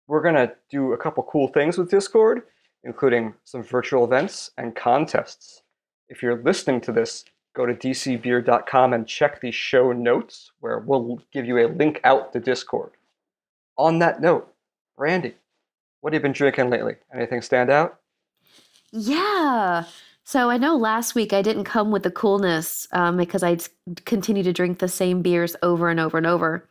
We're 0.06 0.22
going 0.22 0.34
to 0.34 0.52
do 0.70 0.92
a 0.92 0.98
couple 0.98 1.22
cool 1.22 1.48
things 1.48 1.78
with 1.78 1.90
Discord. 1.90 2.42
Including 2.84 3.34
some 3.44 3.62
virtual 3.62 4.04
events 4.04 4.50
and 4.58 4.74
contests. 4.74 5.62
If 6.08 6.22
you're 6.22 6.42
listening 6.42 6.80
to 6.82 6.92
this, 6.92 7.24
go 7.54 7.66
to 7.66 7.74
dcbeer.com 7.74 8.92
and 8.92 9.06
check 9.06 9.40
the 9.40 9.50
show 9.50 9.92
notes 9.92 10.52
where 10.60 10.78
we'll 10.78 11.20
give 11.32 11.46
you 11.46 11.58
a 11.58 11.68
link 11.68 12.00
out 12.04 12.32
to 12.32 12.40
Discord. 12.40 12.92
On 13.76 13.98
that 13.98 14.20
note, 14.20 14.52
Brandy, 14.96 15.34
what 16.00 16.12
have 16.12 16.20
you 16.20 16.22
been 16.22 16.32
drinking 16.32 16.70
lately? 16.70 16.96
Anything 17.14 17.42
stand 17.42 17.70
out? 17.70 18.00
Yeah. 18.92 19.84
So 20.24 20.50
I 20.50 20.58
know 20.58 20.76
last 20.76 21.14
week 21.14 21.32
I 21.32 21.42
didn't 21.42 21.64
come 21.64 21.90
with 21.90 22.02
the 22.02 22.10
coolness 22.10 22.86
um, 22.92 23.16
because 23.16 23.42
I 23.42 23.58
continue 24.04 24.42
to 24.42 24.52
drink 24.52 24.78
the 24.78 24.88
same 24.88 25.22
beers 25.22 25.56
over 25.62 25.88
and 25.88 25.98
over 25.98 26.18
and 26.18 26.26
over. 26.26 26.68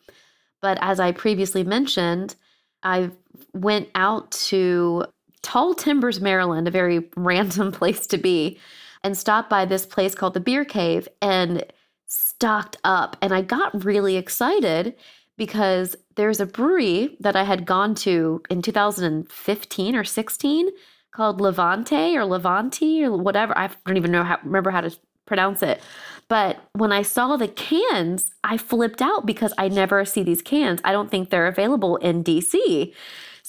But 0.61 0.77
as 0.81 0.99
I 0.99 1.11
previously 1.11 1.63
mentioned, 1.63 2.35
I 2.83 3.11
went 3.53 3.89
out 3.95 4.31
to 4.31 5.05
Tall 5.41 5.73
Timbers, 5.73 6.19
Maryland, 6.19 6.67
a 6.67 6.71
very 6.71 7.09
random 7.15 7.71
place 7.79 8.07
to 8.07 8.17
be, 8.17 8.59
and 9.03 9.17
stopped 9.17 9.49
by 9.49 9.65
this 9.65 9.85
place 9.85 10.15
called 10.15 10.33
the 10.33 10.39
Beer 10.39 10.65
Cave 10.65 11.07
and 11.21 11.63
stocked 12.07 12.77
up. 12.83 13.15
And 13.21 13.33
I 13.33 13.41
got 13.41 13.83
really 13.85 14.17
excited 14.17 14.95
because 15.37 15.95
there's 16.15 16.39
a 16.39 16.45
brewery 16.45 17.15
that 17.21 17.35
I 17.35 17.43
had 17.43 17.65
gone 17.65 17.95
to 17.95 18.41
in 18.49 18.61
2015 18.61 19.95
or 19.95 20.03
16 20.03 20.69
called 21.11 21.39
Levante 21.39 22.17
or 22.17 22.25
Levante 22.25 23.03
or 23.03 23.17
whatever. 23.17 23.57
I 23.57 23.69
don't 23.85 23.97
even 23.97 24.11
know 24.11 24.23
how 24.23 24.37
remember 24.43 24.69
how 24.69 24.81
to 24.81 24.95
pronounce 25.25 25.63
it. 25.63 25.81
But 26.27 26.59
when 26.73 26.91
I 26.91 27.01
saw 27.01 27.37
the 27.37 27.47
cans, 27.47 28.31
I 28.43 28.57
flipped 28.57 29.01
out 29.01 29.25
because 29.25 29.53
I 29.57 29.69
never 29.69 30.03
see 30.05 30.23
these 30.23 30.41
cans. 30.41 30.81
I 30.83 30.91
don't 30.91 31.09
think 31.09 31.29
they're 31.29 31.47
available 31.47 31.95
in 31.97 32.23
DC. 32.23 32.93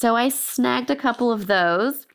So 0.00 0.16
I 0.16 0.30
snagged 0.30 0.90
a 0.90 0.96
couple 0.96 1.30
of 1.30 1.46
those. 1.46 2.06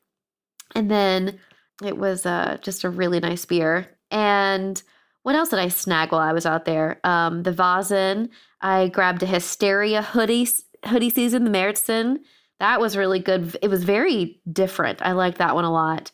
And 0.74 0.89
then 0.89 1.39
it 1.84 2.00
was 2.00 2.26
uh, 2.26 2.58
just 2.63 2.84
a 2.84 2.89
really 2.89 3.19
nice 3.19 3.45
beer. 3.45 3.88
And 4.10 4.82
what 5.21 5.36
else 5.36 5.50
did 5.50 5.60
I 5.60 5.67
snag 5.67 6.12
while 6.12 6.21
I 6.21 6.34
was 6.34 6.48
out 6.48 6.65
there? 6.65 7.00
Um, 7.04 7.43
the 7.43 7.52
Vasen. 7.52 8.30
I 8.60 8.88
grabbed 8.88 9.21
a 9.21 9.28
Hysteria 9.28 10.02
hoodie 10.02 10.48
hoodie 10.86 11.12
season, 11.12 11.43
the 11.43 11.52
Märzen. 11.52 12.21
That 12.60 12.82
was 12.82 12.98
really 12.98 13.19
good. 13.19 13.56
It 13.62 13.67
was 13.67 13.84
very 13.84 14.41
different. 14.52 15.04
I 15.04 15.12
like 15.12 15.38
that 15.38 15.54
one 15.54 15.65
a 15.65 15.71
lot. 15.71 16.12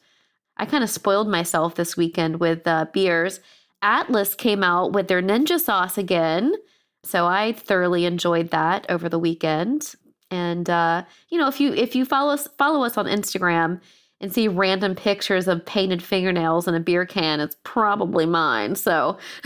I 0.58 0.66
kind 0.66 0.84
of 0.84 0.90
spoiled 0.90 1.30
myself 1.30 1.76
this 1.76 1.96
weekend 1.96 2.42
with 2.42 2.68
uh, 2.68 2.88
beers. 2.92 3.40
Atlas 3.82 4.36
came 4.36 4.62
out 4.62 4.92
with 4.92 5.08
their 5.08 5.22
ninja 5.22 5.58
sauce 5.58 5.98
again. 5.98 6.54
So 7.04 7.28
I 7.28 7.54
thoroughly 7.54 8.04
enjoyed 8.04 8.50
that 8.52 8.86
over 8.90 9.08
the 9.08 9.20
weekend. 9.20 9.96
And 10.32 10.70
uh, 10.70 11.04
you 11.30 11.38
know, 11.38 11.48
if 11.48 11.60
you 11.60 11.74
if 11.74 11.96
you 11.96 12.06
follow 12.06 12.34
us 12.34 12.48
follow 12.58 12.84
us 12.84 12.98
on 12.98 13.06
Instagram 13.06 13.82
and 14.22 14.32
see 14.32 14.48
random 14.48 14.96
pictures 14.96 15.48
of 15.48 15.66
painted 15.66 16.02
fingernails 16.02 16.68
in 16.68 16.76
a 16.76 16.80
beer 16.80 17.06
can, 17.06 17.40
it's 17.40 17.58
probably 17.64 18.26
mine. 18.26 18.76
So 18.76 19.18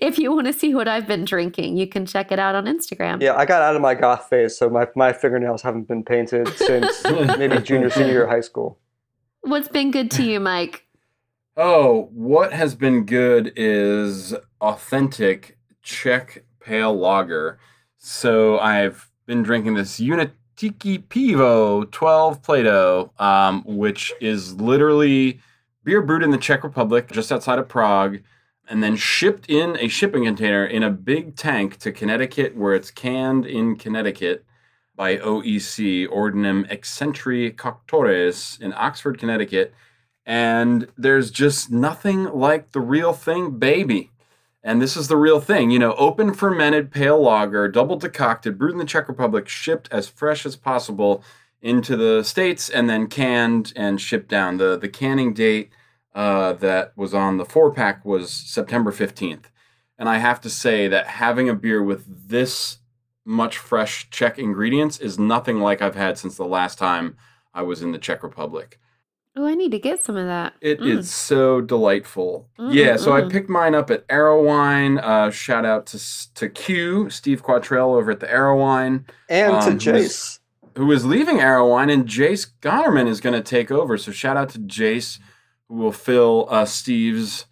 if 0.00 0.18
you 0.18 0.30
want 0.30 0.46
to 0.46 0.52
see 0.52 0.74
what 0.74 0.86
I've 0.86 1.08
been 1.08 1.24
drinking, 1.24 1.78
you 1.78 1.86
can 1.86 2.04
check 2.04 2.30
it 2.30 2.38
out 2.38 2.54
on 2.54 2.66
Instagram. 2.66 3.22
Yeah, 3.22 3.34
I 3.34 3.46
got 3.46 3.62
out 3.62 3.74
of 3.74 3.82
my 3.82 3.94
goth 3.94 4.28
phase, 4.28 4.56
so 4.56 4.68
my, 4.68 4.86
my 4.94 5.12
fingernails 5.12 5.62
haven't 5.62 5.88
been 5.88 6.04
painted 6.04 6.48
since 6.56 7.02
maybe 7.38 7.58
junior, 7.62 7.88
senior 7.88 8.12
year 8.12 8.24
of 8.24 8.30
high 8.30 8.42
school. 8.42 8.78
What's 9.40 9.68
been 9.68 9.90
good 9.90 10.10
to 10.12 10.22
you, 10.22 10.38
Mike? 10.38 10.86
Oh, 11.56 12.10
what 12.12 12.52
has 12.52 12.74
been 12.74 13.06
good 13.06 13.52
is 13.56 14.34
authentic 14.60 15.56
Czech 15.82 16.44
pale 16.60 16.94
lager. 16.94 17.58
So 17.96 18.58
I've 18.58 19.10
been 19.26 19.42
drinking 19.42 19.74
this 19.74 19.98
Únětické 20.00 20.98
Pivo 21.08 21.90
12 21.90 22.42
Plato, 22.42 23.10
um, 23.18 23.62
which 23.64 24.12
is 24.20 24.54
literally 24.60 25.40
beer 25.84 26.02
brewed 26.02 26.22
in 26.22 26.30
the 26.30 26.38
Czech 26.38 26.64
Republic, 26.64 27.10
just 27.10 27.32
outside 27.32 27.58
of 27.58 27.68
Prague, 27.68 28.18
and 28.68 28.82
then 28.82 28.96
shipped 28.96 29.48
in 29.48 29.76
a 29.78 29.88
shipping 29.88 30.24
container 30.24 30.64
in 30.64 30.82
a 30.82 30.90
big 30.90 31.36
tank 31.36 31.78
to 31.78 31.92
Connecticut, 31.92 32.56
where 32.56 32.74
it's 32.74 32.90
canned 32.90 33.46
in 33.46 33.76
Connecticut 33.76 34.44
by 34.96 35.16
OEC, 35.16 36.08
Ordinem 36.08 36.68
Ecentrici 36.70 37.54
Coctores 37.54 38.60
in 38.60 38.72
Oxford, 38.74 39.18
Connecticut. 39.18 39.74
And 40.24 40.88
there's 40.96 41.30
just 41.30 41.70
nothing 41.70 42.24
like 42.24 42.72
the 42.72 42.80
real 42.80 43.12
thing, 43.12 43.58
baby. 43.58 44.10
And 44.66 44.80
this 44.80 44.96
is 44.96 45.08
the 45.08 45.18
real 45.18 45.40
thing, 45.40 45.70
you 45.70 45.78
know, 45.78 45.92
open 45.96 46.32
fermented 46.32 46.90
pale 46.90 47.20
lager, 47.20 47.68
double 47.68 47.96
decocted, 47.96 48.56
brewed 48.56 48.72
in 48.72 48.78
the 48.78 48.86
Czech 48.86 49.08
Republic, 49.08 49.46
shipped 49.46 49.90
as 49.92 50.08
fresh 50.08 50.46
as 50.46 50.56
possible 50.56 51.22
into 51.60 51.96
the 51.96 52.24
states, 52.24 52.70
and 52.70 52.88
then 52.88 53.06
canned 53.06 53.74
and 53.76 54.00
shipped 54.00 54.28
down. 54.28 54.56
the 54.56 54.78
The 54.78 54.88
canning 54.88 55.34
date 55.34 55.70
uh, 56.14 56.54
that 56.54 56.96
was 56.96 57.12
on 57.12 57.36
the 57.36 57.44
four 57.44 57.72
pack 57.72 58.06
was 58.06 58.32
September 58.32 58.90
fifteenth, 58.90 59.50
and 59.98 60.08
I 60.08 60.16
have 60.16 60.40
to 60.40 60.48
say 60.48 60.88
that 60.88 61.08
having 61.08 61.50
a 61.50 61.54
beer 61.54 61.82
with 61.82 62.28
this 62.28 62.78
much 63.22 63.58
fresh 63.58 64.08
Czech 64.08 64.38
ingredients 64.38 64.98
is 64.98 65.18
nothing 65.18 65.60
like 65.60 65.82
I've 65.82 65.94
had 65.94 66.16
since 66.16 66.36
the 66.36 66.46
last 66.46 66.78
time 66.78 67.16
I 67.52 67.62
was 67.62 67.82
in 67.82 67.92
the 67.92 67.98
Czech 67.98 68.22
Republic. 68.22 68.80
Oh, 69.36 69.46
I 69.46 69.54
need 69.54 69.72
to 69.72 69.80
get 69.80 70.02
some 70.02 70.16
of 70.16 70.26
that. 70.26 70.54
It 70.60 70.78
mm. 70.78 70.98
is 70.98 71.12
so 71.12 71.60
delightful. 71.60 72.48
Mm, 72.58 72.72
yeah, 72.72 72.96
so 72.96 73.10
mm, 73.10 73.24
I 73.24 73.28
picked 73.28 73.48
mine 73.48 73.74
up 73.74 73.90
at 73.90 74.06
Arrowine. 74.06 75.02
Uh, 75.02 75.30
shout 75.30 75.64
out 75.64 75.86
to 75.86 76.34
to 76.34 76.48
Q, 76.48 77.10
Steve 77.10 77.42
Quattrell 77.42 77.96
over 77.96 78.12
at 78.12 78.20
the 78.20 78.28
Arrowine. 78.28 79.04
And 79.28 79.54
um, 79.54 79.78
to 79.78 79.90
Jace. 79.90 80.38
Who 80.76 80.90
is 80.92 81.04
leaving 81.04 81.38
Arrowine, 81.38 81.92
and 81.92 82.06
Jace 82.06 82.48
Gonerman 82.60 83.08
is 83.08 83.20
going 83.20 83.34
to 83.34 83.42
take 83.42 83.70
over. 83.70 83.96
So 83.98 84.12
shout 84.12 84.36
out 84.36 84.50
to 84.50 84.58
Jace, 84.60 85.18
who 85.68 85.76
will 85.76 85.92
fill 85.92 86.46
uh, 86.50 86.64
Steve's, 86.64 87.46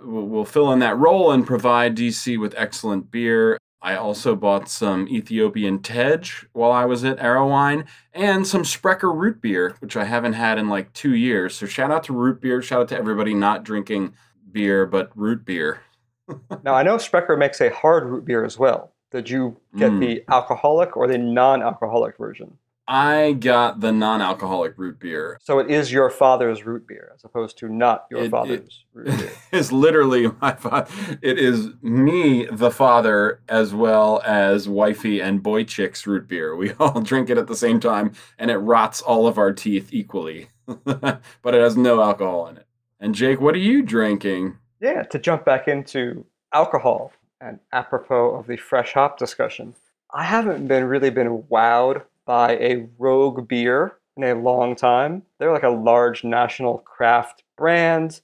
will, 0.00 0.28
will 0.28 0.44
fill 0.44 0.72
in 0.72 0.80
that 0.80 0.96
role 0.96 1.30
and 1.30 1.46
provide 1.46 1.96
DC 1.96 2.38
with 2.38 2.54
excellent 2.56 3.10
beer. 3.10 3.58
I 3.82 3.96
also 3.96 4.36
bought 4.36 4.68
some 4.68 5.08
Ethiopian 5.08 5.80
Tej 5.80 6.46
while 6.52 6.70
I 6.70 6.84
was 6.84 7.02
at 7.02 7.18
Arrowine 7.18 7.86
and 8.12 8.46
some 8.46 8.64
Sprecher 8.64 9.10
root 9.10 9.40
beer, 9.40 9.74
which 9.80 9.96
I 9.96 10.04
haven't 10.04 10.34
had 10.34 10.58
in 10.58 10.68
like 10.68 10.92
two 10.92 11.14
years. 11.14 11.54
So 11.54 11.66
shout 11.66 11.90
out 11.90 12.04
to 12.04 12.12
root 12.12 12.40
beer. 12.42 12.60
Shout 12.60 12.82
out 12.82 12.88
to 12.88 12.98
everybody 12.98 13.32
not 13.32 13.64
drinking 13.64 14.14
beer, 14.52 14.84
but 14.84 15.10
root 15.16 15.46
beer. 15.46 15.80
now, 16.64 16.74
I 16.74 16.82
know 16.82 16.98
Sprecher 16.98 17.36
makes 17.36 17.60
a 17.60 17.70
hard 17.70 18.04
root 18.04 18.24
beer 18.24 18.44
as 18.44 18.58
well. 18.58 18.92
Did 19.10 19.28
you 19.28 19.56
get 19.76 19.90
mm. 19.90 20.00
the 20.00 20.24
alcoholic 20.28 20.96
or 20.96 21.08
the 21.08 21.18
non 21.18 21.62
alcoholic 21.62 22.16
version? 22.16 22.56
I 22.92 23.34
got 23.34 23.78
the 23.78 23.92
non-alcoholic 23.92 24.76
root 24.76 24.98
beer. 24.98 25.38
So 25.40 25.60
it 25.60 25.70
is 25.70 25.92
your 25.92 26.10
father's 26.10 26.66
root 26.66 26.88
beer, 26.88 27.12
as 27.14 27.22
opposed 27.22 27.56
to 27.58 27.68
not 27.68 28.06
your 28.10 28.22
it, 28.22 28.30
father's 28.32 28.58
it, 28.58 28.98
root 28.98 29.06
beer. 29.06 29.30
It's 29.52 29.70
literally 29.70 30.28
my 30.42 30.54
father. 30.54 30.90
It 31.22 31.38
is 31.38 31.68
me, 31.82 32.48
the 32.50 32.72
father, 32.72 33.42
as 33.48 33.72
well 33.72 34.20
as 34.26 34.68
wifey 34.68 35.20
and 35.20 35.40
boy 35.40 35.62
chick's 35.62 36.04
root 36.04 36.26
beer. 36.26 36.56
We 36.56 36.72
all 36.80 37.00
drink 37.00 37.30
it 37.30 37.38
at 37.38 37.46
the 37.46 37.54
same 37.54 37.78
time, 37.78 38.10
and 38.40 38.50
it 38.50 38.58
rots 38.58 39.00
all 39.00 39.28
of 39.28 39.38
our 39.38 39.52
teeth 39.52 39.90
equally. 39.92 40.48
but 40.84 41.22
it 41.44 41.60
has 41.60 41.76
no 41.76 42.02
alcohol 42.02 42.48
in 42.48 42.56
it. 42.56 42.66
And 42.98 43.14
Jake, 43.14 43.40
what 43.40 43.54
are 43.54 43.58
you 43.58 43.82
drinking? 43.82 44.58
Yeah, 44.80 45.04
to 45.04 45.18
jump 45.20 45.44
back 45.44 45.68
into 45.68 46.26
alcohol 46.52 47.12
and 47.40 47.60
apropos 47.72 48.34
of 48.34 48.48
the 48.48 48.56
fresh 48.56 48.94
hop 48.94 49.16
discussion, 49.16 49.76
I 50.12 50.24
haven't 50.24 50.66
been 50.66 50.84
really 50.84 51.10
been 51.10 51.44
wowed 51.48 52.02
by 52.30 52.52
a 52.58 52.86
Rogue 52.96 53.48
beer 53.48 53.96
in 54.16 54.22
a 54.22 54.36
long 54.36 54.76
time. 54.76 55.24
They're 55.40 55.52
like 55.52 55.64
a 55.64 55.68
large 55.68 56.22
national 56.22 56.78
craft 56.78 57.42
brand. 57.58 58.20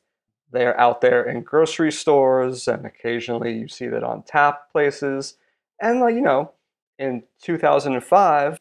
They're 0.52 0.78
out 0.78 1.00
there 1.00 1.28
in 1.28 1.42
grocery 1.42 1.90
stores, 1.90 2.68
and 2.68 2.86
occasionally 2.86 3.58
you 3.58 3.66
see 3.66 3.88
that 3.88 4.04
on 4.04 4.22
tap 4.22 4.70
places. 4.70 5.38
And, 5.82 5.98
like, 5.98 6.14
you 6.14 6.20
know, 6.20 6.52
in 7.00 7.24
2005, 7.42 8.60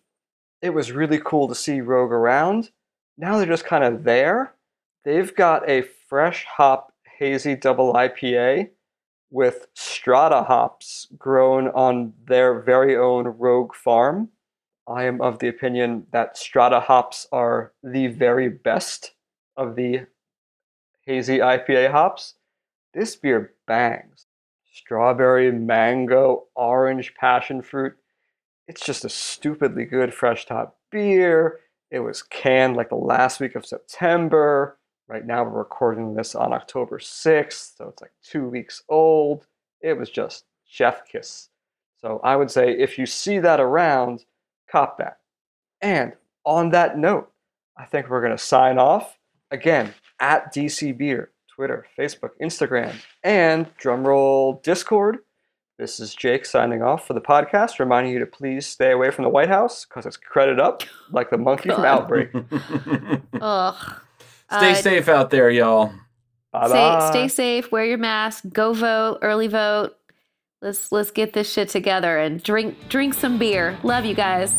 it 0.64 0.72
was 0.72 0.92
really 0.92 1.22
cool 1.24 1.48
to 1.48 1.54
see 1.54 1.80
Rogue 1.80 2.12
around. 2.12 2.72
Now 3.16 3.38
they're 3.38 3.46
just 3.46 3.66
kind 3.66 3.84
of 3.84 4.04
there. 4.04 4.56
They've 5.04 5.36
got 5.36 5.70
a 5.70 5.84
fresh 6.10 6.44
hop 6.46 6.92
hazy 7.20 7.56
double 7.56 7.94
IPA 7.94 8.72
with 9.30 9.68
strata 9.76 10.42
hops 10.42 11.06
grown 11.20 11.68
on 11.68 12.14
their 12.26 12.62
very 12.62 12.98
own 12.98 13.28
Rogue 13.28 13.76
farm. 13.76 14.30
I 14.88 15.06
am 15.06 15.22
of 15.22 15.40
the 15.40 15.48
opinion 15.48 16.06
that 16.12 16.38
strata 16.38 16.80
hops 16.80 17.28
are 17.32 17.74
the 17.84 18.08
very 18.08 18.50
best 18.50 19.14
of 19.58 19.76
the 19.76 20.06
hazy 21.06 21.40
IPA 21.40 21.92
hops. 21.92 22.36
This 22.94 23.16
beer 23.16 23.54
bangs. 23.68 24.28
Strawberry, 24.74 25.52
mango, 25.52 26.46
orange, 26.56 27.16
passion 27.16 27.62
fruit. 27.62 27.96
It's 28.68 28.86
just 28.86 29.06
a 29.06 29.10
stupidly 29.10 29.86
good 29.86 30.14
fresh 30.14 30.46
top 30.46 30.78
beer. 30.92 31.60
It 31.90 32.00
was 32.00 32.22
canned 32.24 32.76
like 32.76 32.90
the 32.90 32.96
last 32.96 33.40
week 33.40 33.56
of 33.56 33.66
September. 33.66 34.78
Right 35.08 35.26
now, 35.26 35.44
we're 35.44 35.60
recording 35.60 36.16
this 36.16 36.36
on 36.36 36.52
October 36.52 37.00
6th, 37.00 37.78
so 37.78 37.88
it's 37.90 38.02
like 38.02 38.12
two 38.24 38.50
weeks 38.50 38.84
old. 38.90 39.46
It 39.82 39.94
was 39.98 40.10
just 40.10 40.46
chef 40.66 41.08
kiss. 41.08 41.50
So 42.02 42.20
I 42.24 42.36
would 42.36 42.52
say 42.52 42.72
if 42.72 42.98
you 42.98 43.06
see 43.06 43.40
that 43.40 43.60
around, 43.60 44.26
cop 44.72 44.98
that. 44.98 45.18
And 45.82 46.14
on 46.46 46.70
that 46.72 46.98
note, 46.98 47.32
I 47.78 47.86
think 47.86 48.10
we're 48.10 48.22
going 48.22 48.36
to 48.36 48.44
sign 48.44 48.78
off. 48.78 49.18
Again, 49.52 49.94
at 50.20 50.54
DC 50.54 50.98
Beer, 50.98 51.32
Twitter, 51.54 51.86
Facebook, 51.98 52.32
Instagram, 52.42 52.94
and 53.24 53.68
drumroll 53.78 54.62
Discord. 54.64 55.20
This 55.78 56.00
is 56.00 56.16
Jake 56.16 56.46
signing 56.46 56.82
off 56.82 57.06
for 57.06 57.14
the 57.14 57.22
podcast, 57.22 57.80
reminding 57.80 58.14
you 58.14 58.20
to 58.20 58.26
please 58.26 58.66
stay 58.66 58.92
away 58.92 59.12
from 59.12 59.24
the 59.24 59.30
White 59.30 59.50
House 59.50 59.86
because 59.86 60.06
it's 60.06 60.16
credit 60.18 60.58
up 60.60 60.84
like 61.12 61.30
the 61.30 61.38
monkey 61.38 61.70
from 61.70 61.84
Outbreak. 61.84 62.30
Ugh. 63.42 63.76
Stay 64.52 64.72
Uh, 64.72 64.76
safe 64.76 65.08
out 65.10 65.30
there, 65.32 65.50
y'all. 65.50 65.92
Bye 66.54 66.68
Stay, 66.70 67.08
stay 67.12 67.28
safe. 67.28 67.72
Wear 67.72 67.84
your 67.86 67.98
mask. 67.98 68.46
Go 68.54 68.72
vote. 68.74 69.20
Early 69.22 69.48
vote. 69.48 69.98
Let's 70.66 70.92
let's 70.92 71.12
get 71.12 71.34
this 71.34 71.54
shit 71.54 71.70
together 71.70 72.18
and 72.18 72.42
drink 72.42 72.90
drink 72.90 73.14
some 73.14 73.38
beer. 73.38 73.78
Love 73.84 74.04
you 74.04 74.16
guys. 74.16 74.52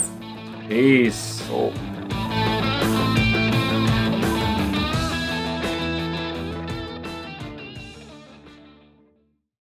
Peace. 0.68 1.42
Oh. 1.50 1.72